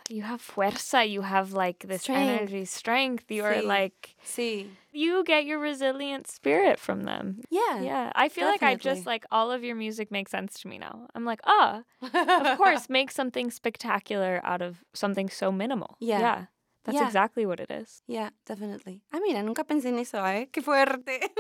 you 0.09 0.23
have 0.23 0.41
fuerza, 0.41 1.05
you 1.09 1.23
have 1.23 1.53
like 1.53 1.81
this 1.87 2.03
Strength. 2.03 2.29
energy, 2.31 2.65
strength. 2.65 3.25
You 3.31 3.45
are 3.45 3.61
Sí. 3.63 3.67
like 3.67 4.15
see 4.23 4.71
you 4.93 5.25
get 5.25 5.45
your 5.45 5.59
resilient 5.59 6.27
spirit 6.27 6.79
from 6.79 7.03
them. 7.05 7.41
yeah 7.51 7.81
Yeah, 7.83 8.13
I 8.15 8.29
feel 8.31 8.47
like 8.49 8.63
I 8.63 8.77
just 8.77 9.05
like 9.07 9.25
all 9.31 9.51
of 9.53 9.63
your 9.63 9.77
music 9.77 10.11
makes 10.11 10.31
sense 10.31 10.61
to 10.61 10.69
me 10.69 10.79
now. 10.79 11.07
I'm 11.15 11.25
like, 11.27 11.41
ah, 11.45 11.83
of 12.01 12.57
course, 12.59 12.89
make 12.89 13.11
something 13.11 13.51
spectacular 13.51 14.41
out 14.43 14.63
of 14.63 14.83
something 14.95 15.29
so 15.29 15.53
minimal. 15.53 15.97
Yeah. 16.01 16.21
yeah, 16.21 16.45
that's 16.85 16.97
Yeah. 16.97 17.05
exactly 17.07 17.45
what 17.45 17.61
it 17.61 17.71
is. 17.71 18.01
yeah 18.07 18.31
definitely 18.47 19.03
ah 19.13 19.19
mira 19.21 19.43
nunca 19.43 19.65
pensé 19.65 19.87
en 19.87 19.99
eso 19.99 20.19
eh 20.25 20.47
qué 20.53 20.63
fuerte 20.63 21.19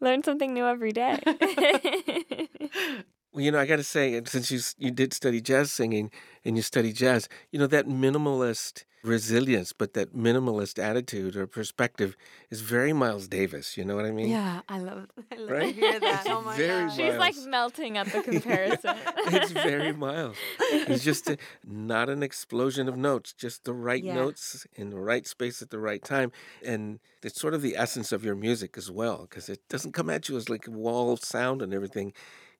Learn 0.00 0.22
something 0.22 0.52
new 0.52 0.66
every 0.66 0.92
day. 0.92 1.18
Well, 3.34 3.44
you 3.44 3.50
know, 3.50 3.58
I 3.58 3.66
got 3.66 3.76
to 3.76 3.84
say, 3.84 4.20
since 4.26 4.50
you 4.52 4.60
you 4.78 4.92
did 4.92 5.12
study 5.12 5.40
jazz 5.40 5.72
singing 5.72 6.12
and 6.44 6.56
you 6.56 6.62
study 6.62 6.92
jazz, 6.92 7.28
you 7.50 7.58
know 7.58 7.66
that 7.66 7.86
minimalist 7.88 8.84
resilience, 9.02 9.72
but 9.72 9.92
that 9.94 10.14
minimalist 10.16 10.78
attitude 10.82 11.36
or 11.36 11.46
perspective 11.48 12.16
is 12.50 12.60
very 12.62 12.92
Miles 12.92 13.26
Davis. 13.28 13.76
You 13.76 13.84
know 13.84 13.96
what 13.96 14.06
I 14.06 14.12
mean? 14.12 14.28
yeah 14.28 14.60
I 14.68 14.78
love 14.78 15.08
I 15.32 15.36
love 15.36 15.50
Right? 15.50 15.74
to 15.74 15.80
hear 15.80 16.00
that 16.00 16.26
oh 16.28 16.42
my 16.42 16.56
very 16.56 16.86
god 16.86 16.96
She's 16.96 17.18
like 17.18 17.36
melting 17.48 17.98
at 17.98 18.06
the 18.12 18.22
comparison. 18.30 18.94
it's 19.26 19.50
very 19.50 19.92
Miles. 19.92 20.36
It's 20.70 21.02
just 21.04 21.28
a, 21.28 21.36
not 21.66 22.08
an 22.08 22.22
explosion 22.22 22.88
of 22.88 22.96
notes, 22.96 23.32
just 23.32 23.64
the 23.64 23.72
right 23.74 24.04
Yeah. 24.04 24.14
notes 24.14 24.66
in 24.76 24.90
the 24.90 25.00
right 25.00 25.26
space 25.26 25.60
at 25.60 25.70
the 25.70 25.80
right 25.80 26.02
time, 26.04 26.30
and 26.64 27.00
it's 27.22 27.40
sort 27.40 27.54
of 27.54 27.62
the 27.62 27.76
essence 27.76 28.12
of 28.12 28.24
your 28.24 28.36
music 28.36 28.78
as 28.78 28.90
well, 28.92 29.26
because 29.28 29.48
it 29.48 29.60
doesn't 29.68 29.92
come 29.92 30.08
at 30.08 30.28
you 30.28 30.36
as 30.36 30.48
like 30.48 30.66
a 30.68 30.70
wall 30.70 31.12
of 31.12 31.20
sound 31.24 31.62
and 31.62 31.74
everything. 31.74 32.12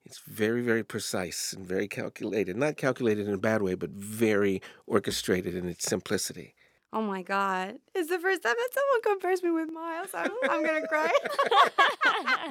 It's 0.05 0.19
very, 0.19 0.63
very 0.63 0.85
precise 0.85 1.53
and 1.53 1.67
very 1.67 1.89
calculated. 1.89 2.57
Not 2.57 2.77
calculated 2.77 3.27
in 3.27 3.35
a 3.35 3.39
bad 3.39 3.63
way, 3.63 3.75
but 3.75 3.91
very 3.91 4.61
orchestrated 4.87 5.55
in 5.55 5.67
its 5.69 5.85
simplicity. 5.85 6.55
Oh 6.93 7.03
my 7.03 7.23
god. 7.23 7.77
It's 7.95 8.09
the 8.09 8.21
first 8.21 8.43
time 8.43 8.55
that 8.57 8.69
someone 8.73 9.03
compares 9.03 9.43
me 9.43 9.51
with 9.51 9.73
Miles. 9.73 10.11
I'm, 10.15 10.31
I'm 10.49 10.65
gonna 10.65 10.87
cry. 10.87 11.11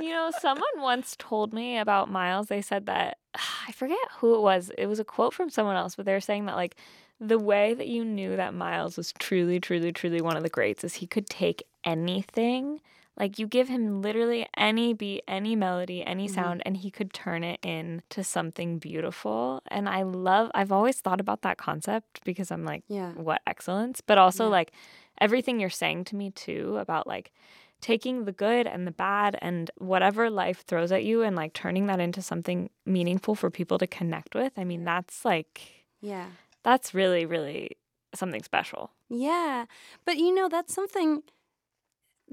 you 0.00 0.10
know, 0.10 0.30
someone 0.40 0.68
once 0.76 1.16
told 1.18 1.52
me 1.52 1.78
about 1.78 2.10
Miles. 2.10 2.46
They 2.46 2.62
said 2.62 2.86
that 2.86 3.18
I 3.68 3.72
forget 3.72 3.98
who 4.18 4.36
it 4.36 4.42
was. 4.42 4.70
It 4.78 4.86
was 4.86 5.00
a 5.00 5.04
quote 5.04 5.34
from 5.34 5.50
someone 5.50 5.74
else, 5.74 5.96
but 5.96 6.04
they 6.04 6.12
were 6.12 6.20
saying 6.20 6.46
that 6.46 6.54
like 6.54 6.76
the 7.18 7.38
way 7.38 7.74
that 7.74 7.88
you 7.88 8.04
knew 8.04 8.36
that 8.36 8.54
Miles 8.54 8.96
was 8.96 9.12
truly, 9.18 9.58
truly, 9.58 9.90
truly 9.90 10.20
one 10.20 10.36
of 10.36 10.42
the 10.42 10.48
greats 10.48 10.84
is 10.84 10.94
he 10.94 11.06
could 11.06 11.28
take 11.28 11.64
anything. 11.82 12.80
Like 13.18 13.38
you 13.38 13.46
give 13.46 13.68
him 13.68 14.02
literally 14.02 14.46
any 14.56 14.92
beat, 14.92 15.24
any 15.26 15.56
melody, 15.56 16.04
any 16.04 16.28
Mhm. 16.28 16.34
sound, 16.34 16.62
and 16.66 16.76
he 16.76 16.90
could 16.90 17.12
turn 17.14 17.42
it 17.44 17.58
into 17.64 18.22
something 18.22 18.78
beautiful. 18.78 19.62
And 19.68 19.88
I 19.88 20.02
love 20.02 20.50
I've 20.54 20.70
always 20.72 21.00
thought 21.00 21.20
about 21.20 21.42
that 21.42 21.56
concept 21.56 22.22
because 22.24 22.50
I'm 22.50 22.64
like, 22.64 22.84
Yeah. 22.88 23.12
what 23.12 23.40
excellence. 23.46 24.00
But 24.02 24.18
also 24.18 24.44
Yeah. 24.44 24.50
like 24.50 24.72
everything 25.18 25.60
you're 25.60 25.70
saying 25.70 26.04
to 26.04 26.16
me 26.16 26.30
too 26.30 26.76
about 26.76 27.06
like 27.06 27.32
taking 27.80 28.24
the 28.24 28.32
good 28.32 28.66
and 28.66 28.86
the 28.86 28.90
bad 28.90 29.38
and 29.42 29.70
whatever 29.76 30.28
life 30.30 30.62
throws 30.66 30.90
at 30.92 31.04
you 31.04 31.22
and 31.22 31.36
like 31.36 31.52
turning 31.52 31.86
that 31.86 32.00
into 32.00 32.20
something 32.22 32.68
meaningful 32.84 33.34
for 33.34 33.50
people 33.50 33.78
to 33.78 33.86
connect 33.86 34.34
with. 34.34 34.52
I 34.58 34.64
mean, 34.64 34.84
that's 34.84 35.24
like 35.24 35.84
Yeah. 36.00 36.26
that's 36.62 36.92
really, 36.94 37.24
really 37.24 37.70
something 38.14 38.42
special. 38.42 38.90
Yeah. 39.08 39.66
But 40.04 40.16
you 40.18 40.34
know, 40.34 40.48
that's 40.48 40.74
something 40.74 41.22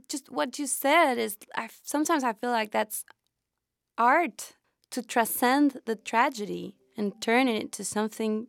just 0.09 0.31
what 0.31 0.59
you 0.59 0.67
said 0.67 1.17
is 1.17 1.37
I 1.55 1.69
sometimes 1.83 2.23
I 2.23 2.33
feel 2.33 2.51
like 2.51 2.71
that's 2.71 3.05
art 3.97 4.53
to 4.91 5.01
transcend 5.01 5.81
the 5.85 5.95
tragedy 5.95 6.75
and 6.97 7.19
turn 7.21 7.47
it 7.47 7.61
into 7.61 7.83
something 7.83 8.47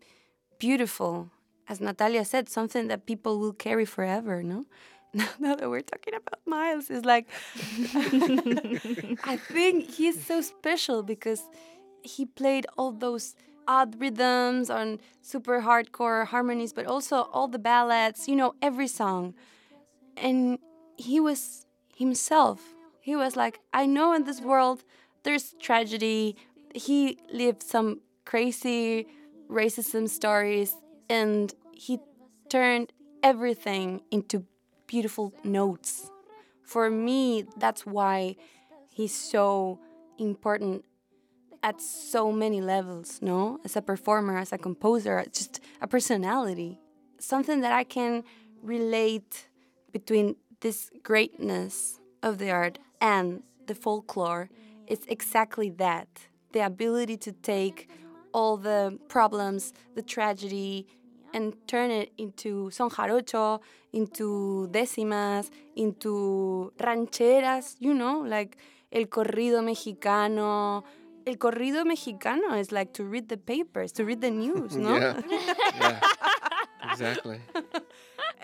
beautiful. 0.59 1.31
As 1.69 1.81
Natalia 1.81 2.25
said, 2.25 2.49
something 2.49 2.89
that 2.89 3.07
people 3.07 3.39
will 3.39 3.55
carry 3.55 3.85
forever, 3.85 4.43
no? 4.43 4.65
Now 5.39 5.55
that 5.55 5.71
we're 5.71 5.81
talking 5.81 6.15
about 6.15 6.41
Miles, 6.45 6.91
is 6.91 7.05
like 7.05 7.29
I 9.33 9.37
think 9.37 9.91
he's 9.91 10.25
so 10.25 10.41
special 10.41 11.03
because 11.03 11.43
he 12.03 12.27
played 12.27 12.67
all 12.77 12.93
those 12.93 13.35
odd 13.67 13.99
rhythms 14.01 14.69
on 14.71 15.01
super 15.23 15.63
hardcore 15.63 16.27
harmonies, 16.27 16.73
but 16.73 16.87
also 16.87 17.23
all 17.33 17.49
the 17.49 17.59
ballads, 17.59 18.29
you 18.29 18.37
know, 18.37 18.55
every 18.61 18.89
song. 18.89 19.35
And 20.17 20.59
he 20.97 21.21
was 21.21 21.67
himself. 21.97 22.61
He 23.01 23.17
was 23.17 23.37
like, 23.37 23.61
I 23.73 23.87
know 23.87 24.15
in 24.15 24.25
this 24.25 24.41
world 24.41 24.85
there's 25.23 25.55
tragedy. 25.61 26.37
He 26.75 27.19
lived 27.33 27.63
some 27.63 28.01
crazy 28.25 29.07
racism 29.49 30.09
stories 30.09 30.75
and 31.09 31.53
he 31.73 31.99
turned 32.49 32.93
everything 33.23 34.03
into 34.11 34.45
beautiful 34.87 35.33
notes. 35.45 36.11
For 36.63 36.91
me, 36.91 37.45
that's 37.57 37.85
why 37.85 38.37
he's 38.89 39.15
so 39.15 39.79
important 40.19 40.85
at 41.63 41.81
so 41.81 42.31
many 42.31 42.61
levels, 42.61 43.21
no? 43.23 43.59
As 43.65 43.77
a 43.77 43.83
performer, 43.83 44.37
as 44.39 44.53
a 44.53 44.59
composer, 44.59 45.25
just 45.33 45.61
a 45.81 45.87
personality. 45.87 46.79
Something 47.19 47.61
that 47.63 47.73
I 47.73 47.85
can 47.85 48.23
relate 48.63 49.49
between 49.93 50.37
this 50.65 50.91
greatness 51.03 52.01
of 52.23 52.39
the 52.39 52.51
art 52.51 52.79
and 52.99 53.43
the 53.67 53.75
folklore 53.75 54.49
is 54.87 55.01
exactly 55.09 55.69
that 55.69 56.09
the 56.53 56.61
ability 56.61 57.19
to 57.19 57.33
take 57.33 57.87
all 58.33 58.57
the 58.57 58.99
problems, 59.09 59.75
the 59.95 60.01
tragedy, 60.01 60.87
and 61.35 61.55
turn 61.67 61.91
it 61.91 62.13
into 62.17 62.71
son 62.71 62.89
jarocho, 62.89 63.61
into 63.93 64.67
décimas, 64.73 65.51
into 65.77 66.73
rancheras, 66.79 67.77
you 67.79 67.93
know, 67.93 68.21
like 68.21 68.57
el 68.91 69.05
corrido 69.05 69.61
mexicano. 69.63 70.83
El 71.27 71.35
corrido 71.37 71.85
mexicano 71.85 72.59
is 72.59 72.73
like 72.73 72.95
to 72.95 73.05
read 73.05 73.29
the 73.29 73.37
papers, 73.37 73.93
to 73.93 74.05
read 74.05 74.23
the 74.23 74.31
news, 74.31 74.77
no? 74.87 74.97
Yeah. 74.97 75.21
yeah. 75.77 76.01
Exactly. 76.91 77.41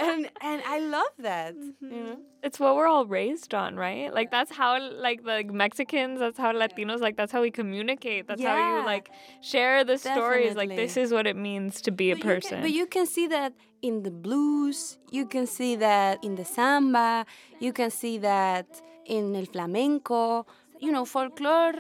And 0.01 0.31
and 0.41 0.63
I 0.67 0.79
love 0.81 1.15
that. 1.19 1.55
You 1.55 1.75
mm-hmm. 1.83 2.07
know? 2.07 2.19
It's 2.43 2.59
what 2.59 2.75
we're 2.77 2.87
all 2.87 3.07
raised 3.07 3.55
on, 3.55 3.77
right? 3.77 4.13
Like 4.13 4.31
that's 4.31 4.51
how 4.51 4.81
like 4.81 5.25
the 5.25 5.45
Mexicans, 5.53 6.19
that's 6.19 6.39
how 6.39 6.53
Latinos, 6.53 7.01
like 7.01 7.17
that's 7.17 7.33
how 7.33 7.43
we 7.43 7.51
communicate. 7.51 8.27
That's 8.29 8.43
how 8.43 8.57
you 8.57 8.85
like 8.85 9.11
share 9.43 9.85
the 9.85 9.99
stories. 9.99 10.55
Like 10.57 10.71
this 10.71 10.97
is 10.97 11.13
what 11.13 11.27
it 11.27 11.37
means 11.37 11.81
to 11.83 11.91
be 11.91 12.11
a 12.11 12.15
But 12.15 12.19
you 12.19 12.23
can- 12.23 12.35
person. 12.41 12.61
but 12.63 12.73
you 12.73 12.87
can 12.87 13.07
see 13.07 13.27
that 13.29 13.53
in 13.83 14.03
the 14.03 14.11
blues, 14.11 14.99
you 15.11 15.27
can 15.27 15.47
see 15.47 15.77
that 15.77 16.23
in 16.23 16.35
the 16.37 16.45
samba, 16.45 17.27
you 17.59 17.73
can 17.73 17.91
see 17.91 18.19
that 18.19 18.67
in 19.07 19.35
el 19.35 19.47
flamenco. 19.47 20.47
You 20.79 20.93
know, 20.93 21.05
folklore, 21.05 21.75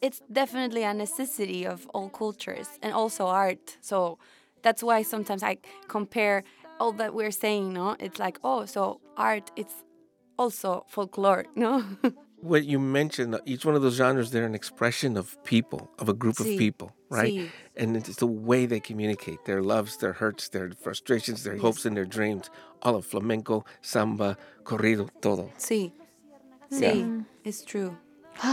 it's 0.00 0.20
definitely 0.32 0.84
a 0.84 0.94
necessity 0.94 1.66
of 1.66 1.86
all 1.94 2.08
cultures 2.08 2.68
and 2.82 2.92
also 2.94 3.26
art. 3.26 3.76
So 3.80 4.18
that's 4.62 4.82
why 4.82 5.02
sometimes 5.02 5.42
I 5.42 5.58
compare 5.88 6.44
all 6.80 6.92
that 6.92 7.14
we're 7.14 7.30
saying, 7.30 7.72
no? 7.72 7.96
It's 7.98 8.18
like, 8.18 8.38
oh, 8.44 8.66
so 8.66 9.00
art, 9.16 9.50
it's 9.56 9.74
also 10.38 10.84
folklore, 10.88 11.46
no? 11.54 11.84
What 12.40 12.64
you 12.64 12.78
mentioned, 12.78 13.36
each 13.46 13.64
one 13.64 13.74
of 13.74 13.82
those 13.82 13.96
genres, 13.96 14.30
they're 14.30 14.46
an 14.46 14.54
expression 14.54 15.16
of 15.16 15.42
people, 15.42 15.90
of 15.98 16.08
a 16.08 16.14
group 16.14 16.38
of 16.38 16.46
people, 16.46 16.92
right? 17.10 17.32
sí. 17.32 17.48
And 17.76 17.96
it's 17.96 18.16
the 18.16 18.28
way 18.28 18.66
they 18.66 18.78
communicate 18.78 19.44
their 19.44 19.60
loves, 19.60 19.96
their 19.96 20.12
hurts, 20.12 20.48
their 20.48 20.70
frustrations, 20.70 21.42
their 21.42 21.56
hopes, 21.56 21.84
and 21.84 21.96
their 21.96 22.04
dreams. 22.04 22.48
All 22.82 22.94
of 22.94 23.04
flamenco, 23.04 23.64
samba, 23.82 24.36
corrido, 24.62 25.08
todo. 25.20 25.50
sí. 25.58 25.92
Sí, 26.70 27.24
it's 27.44 27.64
true. 27.64 27.96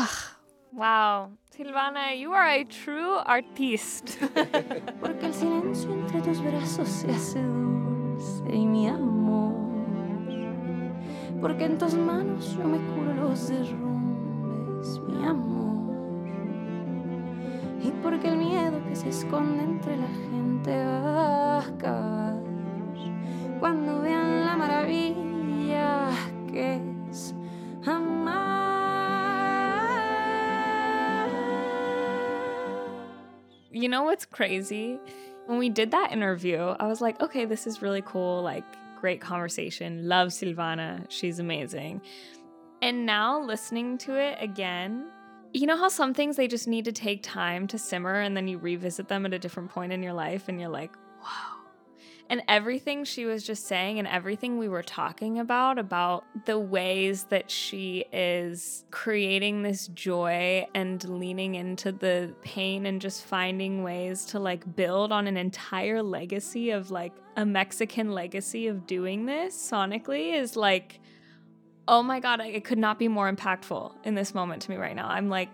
wow. 0.73 1.31
Silvana, 1.55 2.17
you 2.17 2.33
are 2.33 2.47
a 2.47 2.63
true 2.63 3.17
artiste. 3.25 4.17
Y 8.49 8.65
mi 8.65 8.87
amor. 8.87 9.53
Porque 11.41 11.65
en 11.65 11.77
tus 11.77 11.93
manos 11.95 12.55
yo 12.57 12.67
me 12.67 12.77
curo 12.77 13.13
los 13.13 13.49
derrumbes, 13.49 14.99
mi 15.07 15.25
amor. 15.25 16.25
Y 17.83 17.91
porque 18.01 18.29
el 18.29 18.37
miedo 18.37 18.81
que 18.87 18.95
se 18.95 19.09
esconde 19.09 19.63
entre 19.63 19.97
la 19.97 20.07
gente 20.07 20.85
va. 20.85 21.25
Cuando 23.59 24.01
vean 24.01 24.45
la 24.45 24.55
maravilla 24.55 26.09
que 26.51 26.81
es 27.09 27.33
amar. 27.85 28.35
You 33.71 33.89
know 33.89 34.03
what's 34.03 34.25
crazy? 34.25 34.99
When 35.45 35.57
we 35.59 35.69
did 35.69 35.91
that 35.91 36.11
interview, 36.11 36.57
I 36.57 36.87
was 36.87 37.01
like, 37.01 37.21
okay, 37.21 37.45
this 37.45 37.67
is 37.67 37.81
really 37.81 38.01
cool. 38.01 38.41
Like, 38.41 38.63
great 38.99 39.21
conversation. 39.21 40.07
Love 40.07 40.29
Silvana. 40.29 41.05
She's 41.09 41.39
amazing. 41.39 42.01
And 42.81 43.05
now 43.05 43.41
listening 43.41 43.97
to 43.99 44.19
it 44.19 44.37
again, 44.41 45.05
you 45.53 45.67
know 45.67 45.77
how 45.77 45.87
some 45.87 46.13
things 46.13 46.35
they 46.35 46.47
just 46.47 46.67
need 46.67 46.85
to 46.85 46.91
take 46.91 47.23
time 47.23 47.67
to 47.67 47.77
simmer 47.77 48.15
and 48.15 48.35
then 48.35 48.47
you 48.47 48.57
revisit 48.57 49.07
them 49.07 49.25
at 49.25 49.33
a 49.33 49.39
different 49.39 49.69
point 49.69 49.93
in 49.93 50.03
your 50.03 50.13
life 50.13 50.49
and 50.49 50.59
you're 50.59 50.69
like, 50.69 50.91
wow. 51.21 51.54
And 52.27 52.41
everything 52.47 53.05
she 53.05 53.25
was 53.25 53.43
just 53.43 53.67
saying 53.67 53.99
and 53.99 54.07
everything 54.07 54.57
we 54.57 54.67
were 54.67 54.81
talking 54.81 55.37
about, 55.37 55.77
about 55.77 56.25
the 56.45 56.57
ways 56.57 57.25
that 57.25 57.51
she 57.51 58.05
is 58.11 58.83
creating 58.89 59.61
this 59.61 59.87
joy 59.89 60.65
and 60.73 61.03
leaning 61.07 61.53
into 61.53 61.91
the 61.91 62.33
pain 62.41 62.87
and 62.87 62.99
just 62.99 63.25
finding 63.25 63.83
ways 63.83 64.25
to 64.25 64.39
like 64.39 64.75
build 64.75 65.11
on 65.11 65.27
an 65.27 65.37
entire 65.37 66.01
legacy 66.01 66.71
of 66.71 66.89
like 66.89 67.13
a 67.37 67.45
Mexican 67.45 68.11
legacy 68.11 68.67
of 68.67 68.87
doing 68.87 69.27
this 69.27 69.55
sonically 69.55 70.33
is 70.33 70.55
like, 70.55 70.99
oh 71.87 72.01
my 72.01 72.19
God, 72.19 72.41
it 72.41 72.63
could 72.63 72.79
not 72.79 72.97
be 72.97 73.07
more 73.07 73.31
impactful 73.31 73.93
in 74.03 74.15
this 74.15 74.33
moment 74.33 74.63
to 74.63 74.71
me 74.71 74.77
right 74.77 74.95
now. 74.95 75.07
I'm 75.07 75.29
like, 75.29 75.49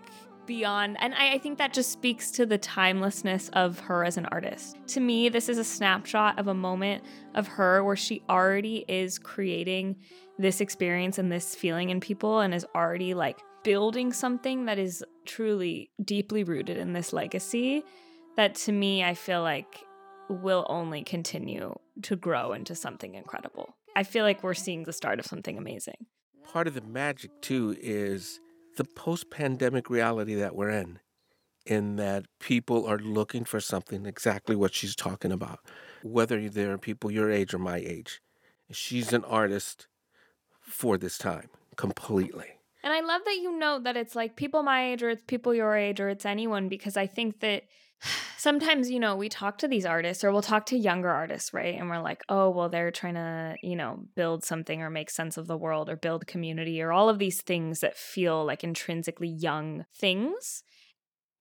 beyond 0.46 0.96
and 1.00 1.14
I, 1.14 1.34
I 1.34 1.38
think 1.38 1.58
that 1.58 1.72
just 1.72 1.92
speaks 1.92 2.30
to 2.32 2.46
the 2.46 2.58
timelessness 2.58 3.50
of 3.52 3.78
her 3.80 4.04
as 4.04 4.16
an 4.16 4.26
artist. 4.26 4.76
To 4.88 5.00
me 5.00 5.28
this 5.28 5.48
is 5.48 5.58
a 5.58 5.64
snapshot 5.64 6.38
of 6.38 6.48
a 6.48 6.54
moment 6.54 7.04
of 7.34 7.46
her 7.48 7.82
where 7.84 7.96
she 7.96 8.22
already 8.28 8.84
is 8.88 9.18
creating 9.18 9.96
this 10.38 10.60
experience 10.60 11.18
and 11.18 11.30
this 11.30 11.54
feeling 11.54 11.90
in 11.90 12.00
people 12.00 12.40
and 12.40 12.54
is 12.54 12.66
already 12.74 13.14
like 13.14 13.38
building 13.62 14.12
something 14.12 14.64
that 14.64 14.78
is 14.78 15.04
truly 15.24 15.90
deeply 16.04 16.42
rooted 16.42 16.76
in 16.76 16.92
this 16.92 17.12
legacy 17.12 17.84
that 18.36 18.56
to 18.56 18.72
me 18.72 19.04
i 19.04 19.14
feel 19.14 19.40
like 19.40 19.84
will 20.28 20.66
only 20.68 21.02
continue 21.02 21.74
to 22.02 22.16
grow 22.16 22.52
into 22.52 22.74
something 22.74 23.14
incredible. 23.14 23.76
I 23.94 24.04
feel 24.04 24.24
like 24.24 24.42
we're 24.42 24.54
seeing 24.54 24.84
the 24.84 24.92
start 24.92 25.18
of 25.18 25.26
something 25.26 25.58
amazing. 25.58 26.06
Part 26.52 26.66
of 26.66 26.74
the 26.74 26.80
magic, 26.80 27.30
too, 27.40 27.76
is 27.80 28.40
the 28.76 28.84
post 28.84 29.30
pandemic 29.30 29.90
reality 29.90 30.34
that 30.34 30.54
we're 30.54 30.70
in, 30.70 30.98
in 31.66 31.96
that 31.96 32.26
people 32.40 32.86
are 32.86 32.98
looking 32.98 33.44
for 33.44 33.60
something 33.60 34.06
exactly 34.06 34.56
what 34.56 34.74
she's 34.74 34.96
talking 34.96 35.32
about, 35.32 35.60
whether 36.02 36.48
they're 36.48 36.78
people 36.78 37.10
your 37.10 37.30
age 37.30 37.54
or 37.54 37.58
my 37.58 37.76
age. 37.76 38.20
She's 38.70 39.12
an 39.12 39.24
artist 39.24 39.86
for 40.60 40.96
this 40.96 41.18
time 41.18 41.50
completely. 41.76 42.46
And 42.82 42.92
I 42.92 43.00
love 43.00 43.22
that 43.24 43.36
you 43.36 43.56
note 43.56 43.84
that 43.84 43.96
it's 43.96 44.16
like 44.16 44.34
people 44.34 44.62
my 44.62 44.90
age 44.90 45.02
or 45.02 45.10
it's 45.10 45.22
people 45.26 45.54
your 45.54 45.76
age 45.76 46.00
or 46.00 46.08
it's 46.08 46.26
anyone 46.26 46.68
because 46.68 46.96
I 46.96 47.06
think 47.06 47.40
that 47.40 47.64
sometimes, 48.36 48.90
you 48.90 48.98
know, 48.98 49.16
we 49.16 49.28
talk 49.28 49.58
to 49.58 49.68
these 49.68 49.86
artists 49.86 50.24
or 50.24 50.32
we'll 50.32 50.42
talk 50.42 50.66
to 50.66 50.76
younger 50.76 51.10
artists, 51.10 51.54
right? 51.54 51.78
And 51.78 51.88
we're 51.88 52.00
like, 52.00 52.22
oh, 52.28 52.50
well, 52.50 52.68
they're 52.68 52.90
trying 52.90 53.14
to, 53.14 53.56
you 53.62 53.76
know, 53.76 54.04
build 54.16 54.44
something 54.44 54.82
or 54.82 54.90
make 54.90 55.10
sense 55.10 55.36
of 55.36 55.46
the 55.46 55.56
world 55.56 55.88
or 55.88 55.96
build 55.96 56.26
community 56.26 56.82
or 56.82 56.92
all 56.92 57.08
of 57.08 57.18
these 57.18 57.42
things 57.42 57.80
that 57.80 57.96
feel 57.96 58.44
like 58.44 58.64
intrinsically 58.64 59.28
young 59.28 59.84
things. 59.94 60.62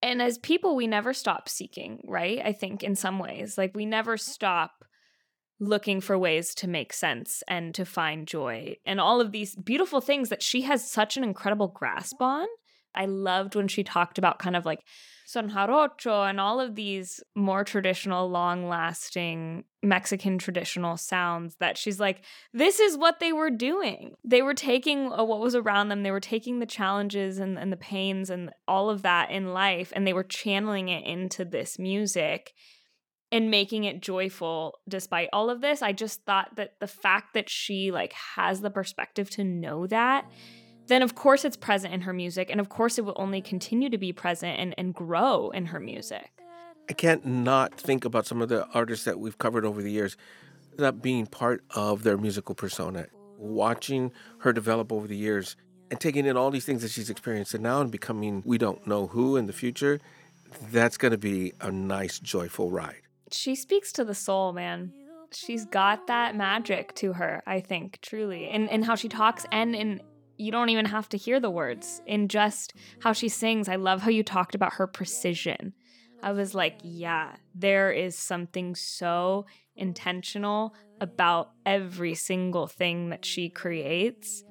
And 0.01 0.21
as 0.21 0.37
people, 0.37 0.75
we 0.75 0.87
never 0.87 1.13
stop 1.13 1.47
seeking, 1.47 2.01
right? 2.07 2.39
I 2.43 2.53
think 2.53 2.83
in 2.83 2.95
some 2.95 3.19
ways, 3.19 3.57
like 3.57 3.75
we 3.75 3.85
never 3.85 4.17
stop 4.17 4.71
looking 5.59 6.01
for 6.01 6.17
ways 6.17 6.55
to 6.55 6.67
make 6.67 6.91
sense 6.91 7.43
and 7.47 7.75
to 7.75 7.85
find 7.85 8.27
joy 8.27 8.75
and 8.83 8.99
all 8.99 9.21
of 9.21 9.31
these 9.31 9.55
beautiful 9.55 10.01
things 10.01 10.29
that 10.29 10.41
she 10.41 10.61
has 10.61 10.89
such 10.89 11.17
an 11.17 11.23
incredible 11.23 11.67
grasp 11.67 12.19
on. 12.19 12.47
I 12.95 13.05
loved 13.05 13.55
when 13.55 13.67
she 13.67 13.83
talked 13.83 14.17
about 14.17 14.39
kind 14.39 14.55
of 14.55 14.65
like 14.65 14.81
son 15.25 15.49
jarocho 15.49 16.29
and 16.29 16.39
all 16.39 16.59
of 16.59 16.75
these 16.75 17.21
more 17.35 17.63
traditional, 17.63 18.29
long 18.29 18.67
lasting 18.67 19.63
Mexican 19.81 20.37
traditional 20.37 20.97
sounds 20.97 21.55
that 21.59 21.77
she's 21.77 21.99
like, 21.99 22.23
this 22.53 22.79
is 22.79 22.97
what 22.97 23.19
they 23.19 23.31
were 23.31 23.49
doing. 23.49 24.15
They 24.23 24.41
were 24.41 24.53
taking 24.53 25.11
uh, 25.11 25.23
what 25.23 25.39
was 25.39 25.55
around 25.55 25.89
them, 25.89 26.03
they 26.03 26.11
were 26.11 26.19
taking 26.19 26.59
the 26.59 26.65
challenges 26.65 27.39
and, 27.39 27.57
and 27.57 27.71
the 27.71 27.77
pains 27.77 28.29
and 28.29 28.51
all 28.67 28.89
of 28.89 29.03
that 29.03 29.31
in 29.31 29.53
life, 29.53 29.93
and 29.95 30.05
they 30.05 30.13
were 30.13 30.23
channeling 30.23 30.89
it 30.89 31.05
into 31.05 31.45
this 31.45 31.79
music 31.79 32.51
and 33.31 33.49
making 33.49 33.85
it 33.85 34.01
joyful 34.01 34.79
despite 34.89 35.29
all 35.31 35.49
of 35.49 35.61
this 35.61 35.81
i 35.81 35.93
just 35.93 36.23
thought 36.25 36.53
that 36.57 36.73
the 36.81 36.87
fact 36.87 37.33
that 37.33 37.49
she 37.49 37.89
like 37.89 38.13
has 38.35 38.59
the 38.59 38.69
perspective 38.69 39.29
to 39.29 39.43
know 39.43 39.87
that 39.87 40.29
then 40.91 41.01
of 41.01 41.15
course 41.15 41.45
it's 41.45 41.57
present 41.57 41.93
in 41.93 42.01
her 42.01 42.13
music 42.13 42.49
and 42.49 42.59
of 42.59 42.69
course 42.69 42.97
it 42.97 43.05
will 43.05 43.15
only 43.15 43.41
continue 43.41 43.89
to 43.89 43.97
be 43.97 44.11
present 44.11 44.59
and, 44.59 44.75
and 44.77 44.93
grow 44.93 45.49
in 45.49 45.67
her 45.67 45.79
music 45.79 46.31
I 46.89 46.93
can't 46.93 47.25
not 47.25 47.75
think 47.75 48.03
about 48.03 48.25
some 48.25 48.41
of 48.41 48.49
the 48.49 48.67
artists 48.73 49.05
that 49.05 49.17
we've 49.17 49.37
covered 49.37 49.63
over 49.63 49.81
the 49.81 49.91
years 49.91 50.17
that 50.77 51.01
being 51.01 51.25
part 51.25 51.63
of 51.73 52.03
their 52.03 52.17
musical 52.17 52.55
persona. 52.55 53.07
Watching 53.37 54.11
her 54.39 54.51
develop 54.51 54.91
over 54.91 55.07
the 55.07 55.15
years 55.15 55.55
and 55.89 55.99
taking 55.99 56.25
in 56.25 56.35
all 56.35 56.51
these 56.51 56.65
things 56.65 56.81
that 56.81 56.91
she's 56.91 57.09
experienced 57.09 57.53
and 57.53 57.63
now 57.63 57.79
and 57.79 57.91
becoming 57.91 58.43
we 58.45 58.57
don't 58.57 58.85
know 58.85 59.07
who 59.07 59.37
in 59.37 59.47
the 59.47 59.53
future, 59.53 59.99
that's 60.69 60.97
going 60.97 61.11
to 61.11 61.17
be 61.17 61.53
a 61.61 61.71
nice, 61.71 62.19
joyful 62.19 62.71
ride. 62.71 63.01
she 63.31 63.55
speaks 63.55 63.93
to 63.93 64.03
the 64.03 64.15
soul 64.15 64.51
man 64.51 64.91
she's 65.31 65.63
got 65.63 66.07
that 66.07 66.35
magic 66.35 66.93
to 66.93 67.13
her 67.13 67.41
i 67.47 67.61
think 67.61 67.97
truly 68.01 68.49
in, 68.49 68.67
in 68.67 68.83
how 68.83 68.95
she 68.95 69.07
talks 69.07 69.45
and 69.49 69.73
in 69.73 70.01
you 70.41 70.51
don't 70.51 70.69
even 70.69 70.85
have 70.85 71.07
to 71.09 71.17
hear 71.17 71.39
the 71.39 71.51
words 71.51 72.01
in 72.05 72.27
just 72.27 72.73
how 73.01 73.13
she 73.13 73.29
sings. 73.29 73.69
I 73.69 73.75
love 73.75 74.01
how 74.01 74.09
you 74.09 74.23
talked 74.23 74.55
about 74.55 74.73
her 74.73 74.87
precision. 74.87 75.73
I 76.23 76.31
was 76.31 76.53
like, 76.55 76.79
yeah, 76.83 77.35
there 77.55 77.91
is 77.91 78.15
something 78.17 78.75
so 78.75 79.45
intentional 79.75 80.75
about 80.99 81.51
every 81.65 82.15
single 82.15 82.67
thing 82.67 83.09
that 83.09 83.25
she 83.25 83.49
creates. 83.49 84.43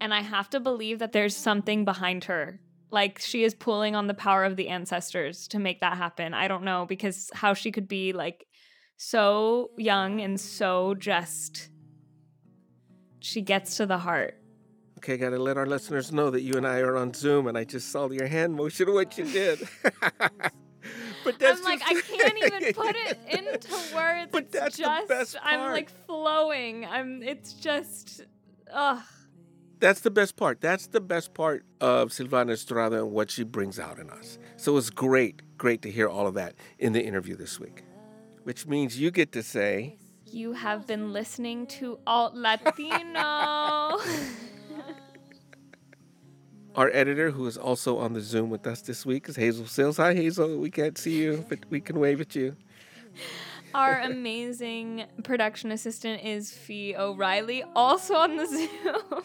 And 0.00 0.14
I 0.14 0.20
have 0.20 0.48
to 0.50 0.60
believe 0.60 0.98
that 1.00 1.12
there's 1.12 1.36
something 1.36 1.84
behind 1.84 2.24
her. 2.24 2.60
Like 2.90 3.18
she 3.18 3.42
is 3.42 3.54
pulling 3.54 3.96
on 3.96 4.06
the 4.06 4.14
power 4.14 4.44
of 4.44 4.56
the 4.56 4.68
ancestors 4.68 5.48
to 5.48 5.58
make 5.58 5.80
that 5.80 5.98
happen. 5.98 6.32
I 6.34 6.48
don't 6.48 6.64
know 6.64 6.86
because 6.86 7.30
how 7.34 7.54
she 7.54 7.72
could 7.72 7.88
be 7.88 8.12
like 8.12 8.46
so 8.96 9.70
young 9.76 10.20
and 10.20 10.40
so 10.40 10.94
just 10.94 11.68
she 13.20 13.42
gets 13.42 13.76
to 13.76 13.86
the 13.86 13.98
heart. 13.98 14.40
Okay, 14.98 15.16
gotta 15.16 15.38
let 15.38 15.56
our 15.56 15.64
listeners 15.64 16.10
know 16.12 16.28
that 16.28 16.40
you 16.40 16.54
and 16.54 16.66
I 16.66 16.80
are 16.80 16.96
on 16.96 17.14
Zoom, 17.14 17.46
and 17.46 17.56
I 17.56 17.62
just 17.62 17.92
saw 17.92 18.10
your 18.10 18.26
hand 18.26 18.56
motion 18.56 18.92
what 18.92 19.16
you 19.16 19.26
did. 19.26 19.60
but 19.92 21.38
that's 21.38 21.60
I'm 21.60 21.64
like 21.64 21.82
I 21.86 22.00
can't 22.00 22.36
even 22.36 22.74
put 22.74 22.96
it 22.96 23.16
into 23.30 23.72
words. 23.94 24.30
But 24.32 24.46
it's 24.46 24.52
that's 24.52 24.76
just, 24.76 25.06
the 25.06 25.14
best 25.14 25.36
part. 25.36 25.54
I'm 25.54 25.70
like 25.70 25.88
flowing. 26.06 26.84
I'm. 26.84 27.22
It's 27.22 27.52
just. 27.52 28.22
Ugh. 28.74 29.00
That's 29.78 30.00
the 30.00 30.10
best 30.10 30.34
part. 30.34 30.60
That's 30.60 30.88
the 30.88 31.00
best 31.00 31.32
part 31.32 31.64
of 31.80 32.08
Silvana 32.08 32.50
Estrada 32.50 32.96
and 32.96 33.12
what 33.12 33.30
she 33.30 33.44
brings 33.44 33.78
out 33.78 34.00
in 34.00 34.10
us. 34.10 34.36
So 34.56 34.76
it's 34.76 34.90
great, 34.90 35.42
great 35.58 35.80
to 35.82 35.92
hear 35.92 36.08
all 36.08 36.26
of 36.26 36.34
that 36.34 36.56
in 36.80 36.92
the 36.92 37.04
interview 37.04 37.36
this 37.36 37.60
week. 37.60 37.84
Which 38.42 38.66
means 38.66 38.98
you 38.98 39.12
get 39.12 39.30
to 39.30 39.44
say. 39.44 39.94
You 40.26 40.54
have 40.54 40.88
been 40.88 41.12
listening 41.12 41.68
to 41.68 42.00
Alt 42.04 42.34
Latino. 42.34 44.00
Our 46.78 46.90
editor, 46.94 47.32
who 47.32 47.44
is 47.48 47.56
also 47.56 47.98
on 47.98 48.12
the 48.12 48.20
Zoom 48.20 48.50
with 48.50 48.64
us 48.64 48.82
this 48.82 49.04
week, 49.04 49.28
is 49.28 49.34
Hazel 49.34 49.66
Sills. 49.66 49.96
Hi, 49.96 50.14
Hazel. 50.14 50.58
We 50.58 50.70
can't 50.70 50.96
see 50.96 51.18
you, 51.18 51.44
but 51.48 51.58
we 51.70 51.80
can 51.80 51.98
wave 51.98 52.20
at 52.20 52.36
you. 52.36 52.54
Our 53.74 53.98
amazing 54.02 55.06
production 55.24 55.72
assistant 55.72 56.22
is 56.22 56.52
Fee 56.52 56.94
O'Reilly, 56.96 57.64
also 57.74 58.14
on 58.14 58.36
the 58.36 58.46
Zoom. 58.46 59.24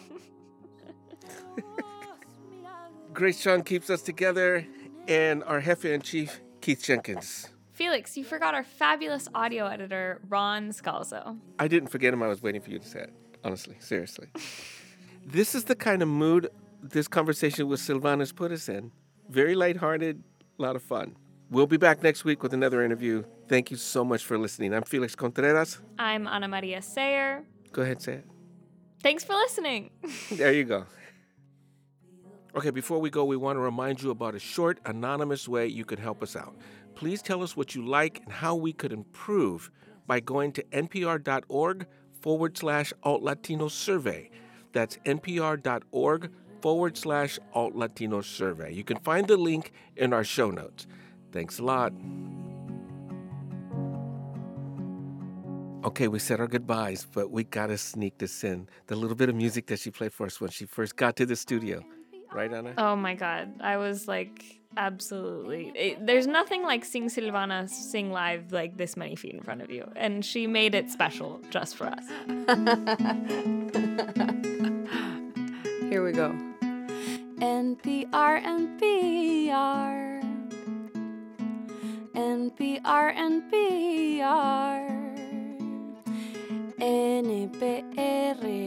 Grace 3.12 3.40
Sean 3.40 3.62
keeps 3.62 3.88
us 3.88 4.02
together, 4.02 4.66
and 5.06 5.44
our 5.44 5.60
Jefe 5.60 5.84
in 5.84 6.02
Chief, 6.02 6.40
Keith 6.60 6.82
Jenkins. 6.82 7.50
Felix, 7.70 8.16
you 8.16 8.24
forgot 8.24 8.54
our 8.54 8.64
fabulous 8.64 9.28
audio 9.32 9.66
editor, 9.66 10.20
Ron 10.28 10.70
Scalzo. 10.70 11.38
I 11.60 11.68
didn't 11.68 11.90
forget 11.90 12.12
him. 12.12 12.20
I 12.20 12.26
was 12.26 12.42
waiting 12.42 12.62
for 12.62 12.70
you 12.70 12.80
to 12.80 12.88
say 12.88 13.02
it. 13.02 13.12
Honestly, 13.44 13.76
seriously. 13.78 14.26
this 15.24 15.54
is 15.54 15.62
the 15.62 15.76
kind 15.76 16.02
of 16.02 16.08
mood 16.08 16.50
this 16.90 17.08
conversation 17.08 17.68
with 17.68 17.80
Silvana's 17.80 18.32
put 18.32 18.52
us 18.52 18.68
in. 18.68 18.92
Very 19.30 19.54
lighthearted, 19.54 20.22
a 20.58 20.62
lot 20.62 20.76
of 20.76 20.82
fun. 20.82 21.16
We'll 21.50 21.66
be 21.66 21.78
back 21.78 22.02
next 22.02 22.24
week 22.24 22.42
with 22.42 22.52
another 22.52 22.82
interview. 22.84 23.24
Thank 23.48 23.70
you 23.70 23.76
so 23.76 24.04
much 24.04 24.24
for 24.24 24.36
listening. 24.36 24.74
I'm 24.74 24.82
Felix 24.82 25.14
Contreras. 25.14 25.80
I'm 25.98 26.26
Ana 26.26 26.48
Maria 26.48 26.82
Sayre. 26.82 27.44
Go 27.72 27.82
ahead, 27.82 28.02
say 28.02 28.14
it. 28.14 28.26
Thanks 29.02 29.24
for 29.24 29.34
listening. 29.34 29.90
there 30.32 30.52
you 30.52 30.64
go. 30.64 30.84
Okay, 32.56 32.70
before 32.70 33.00
we 33.00 33.10
go, 33.10 33.24
we 33.24 33.36
want 33.36 33.56
to 33.56 33.60
remind 33.60 34.02
you 34.02 34.10
about 34.10 34.34
a 34.34 34.38
short, 34.38 34.78
anonymous 34.84 35.48
way 35.48 35.66
you 35.66 35.84
could 35.84 35.98
help 35.98 36.22
us 36.22 36.36
out. 36.36 36.54
Please 36.94 37.20
tell 37.20 37.42
us 37.42 37.56
what 37.56 37.74
you 37.74 37.84
like 37.84 38.20
and 38.24 38.32
how 38.32 38.54
we 38.54 38.72
could 38.72 38.92
improve 38.92 39.70
by 40.06 40.20
going 40.20 40.52
to 40.52 40.62
npr.org 40.64 41.86
forward 42.20 42.56
slash 42.56 42.92
alt 43.02 43.22
Latino 43.22 43.68
survey. 43.68 44.30
That's 44.74 44.98
npr.org 45.06 46.30
forward 46.60 46.98
slash 46.98 47.38
alt 47.54 47.74
Latino 47.74 48.20
survey. 48.20 48.74
You 48.74 48.84
can 48.84 48.98
find 48.98 49.26
the 49.26 49.36
link 49.38 49.72
in 49.96 50.12
our 50.12 50.24
show 50.24 50.50
notes. 50.50 50.86
Thanks 51.32 51.58
a 51.58 51.62
lot. 51.62 51.92
Okay, 55.84 56.08
we 56.08 56.18
said 56.18 56.40
our 56.40 56.46
goodbyes, 56.46 57.06
but 57.12 57.30
we 57.30 57.44
gotta 57.44 57.78
sneak 57.78 58.18
this 58.18 58.42
in. 58.42 58.68
The 58.86 58.96
little 58.96 59.16
bit 59.16 59.28
of 59.28 59.34
music 59.34 59.66
that 59.66 59.78
she 59.78 59.90
played 59.90 60.12
for 60.12 60.26
us 60.26 60.40
when 60.40 60.50
she 60.50 60.66
first 60.66 60.96
got 60.96 61.16
to 61.16 61.26
the 61.26 61.36
studio. 61.36 61.82
Right, 62.32 62.52
Anna? 62.52 62.74
Oh 62.76 62.96
my 62.96 63.14
God. 63.14 63.60
I 63.60 63.76
was 63.76 64.08
like, 64.08 64.42
absolutely. 64.76 65.72
It, 65.74 66.06
there's 66.06 66.26
nothing 66.26 66.62
like 66.62 66.84
seeing 66.84 67.08
Silvana 67.08 67.68
sing 67.68 68.10
live 68.10 68.52
like 68.52 68.76
this 68.76 68.96
many 68.96 69.16
feet 69.16 69.34
in 69.34 69.42
front 69.42 69.62
of 69.62 69.70
you. 69.70 69.90
And 69.96 70.24
she 70.24 70.46
made 70.46 70.74
it 70.74 70.90
special 70.90 71.40
just 71.50 71.76
for 71.76 71.86
us. 71.86 72.04
Here 75.90 76.04
we 76.04 76.12
go. 76.12 76.34
NPR, 77.40 78.42
NPR. 78.42 80.22
NPR, 82.14 83.16
NPR. 83.16 84.90
NPR, 86.78 88.63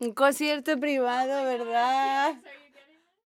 Un 0.00 0.12
concierto 0.12 0.78
privado, 0.78 1.44
¿verdad? 1.44 2.34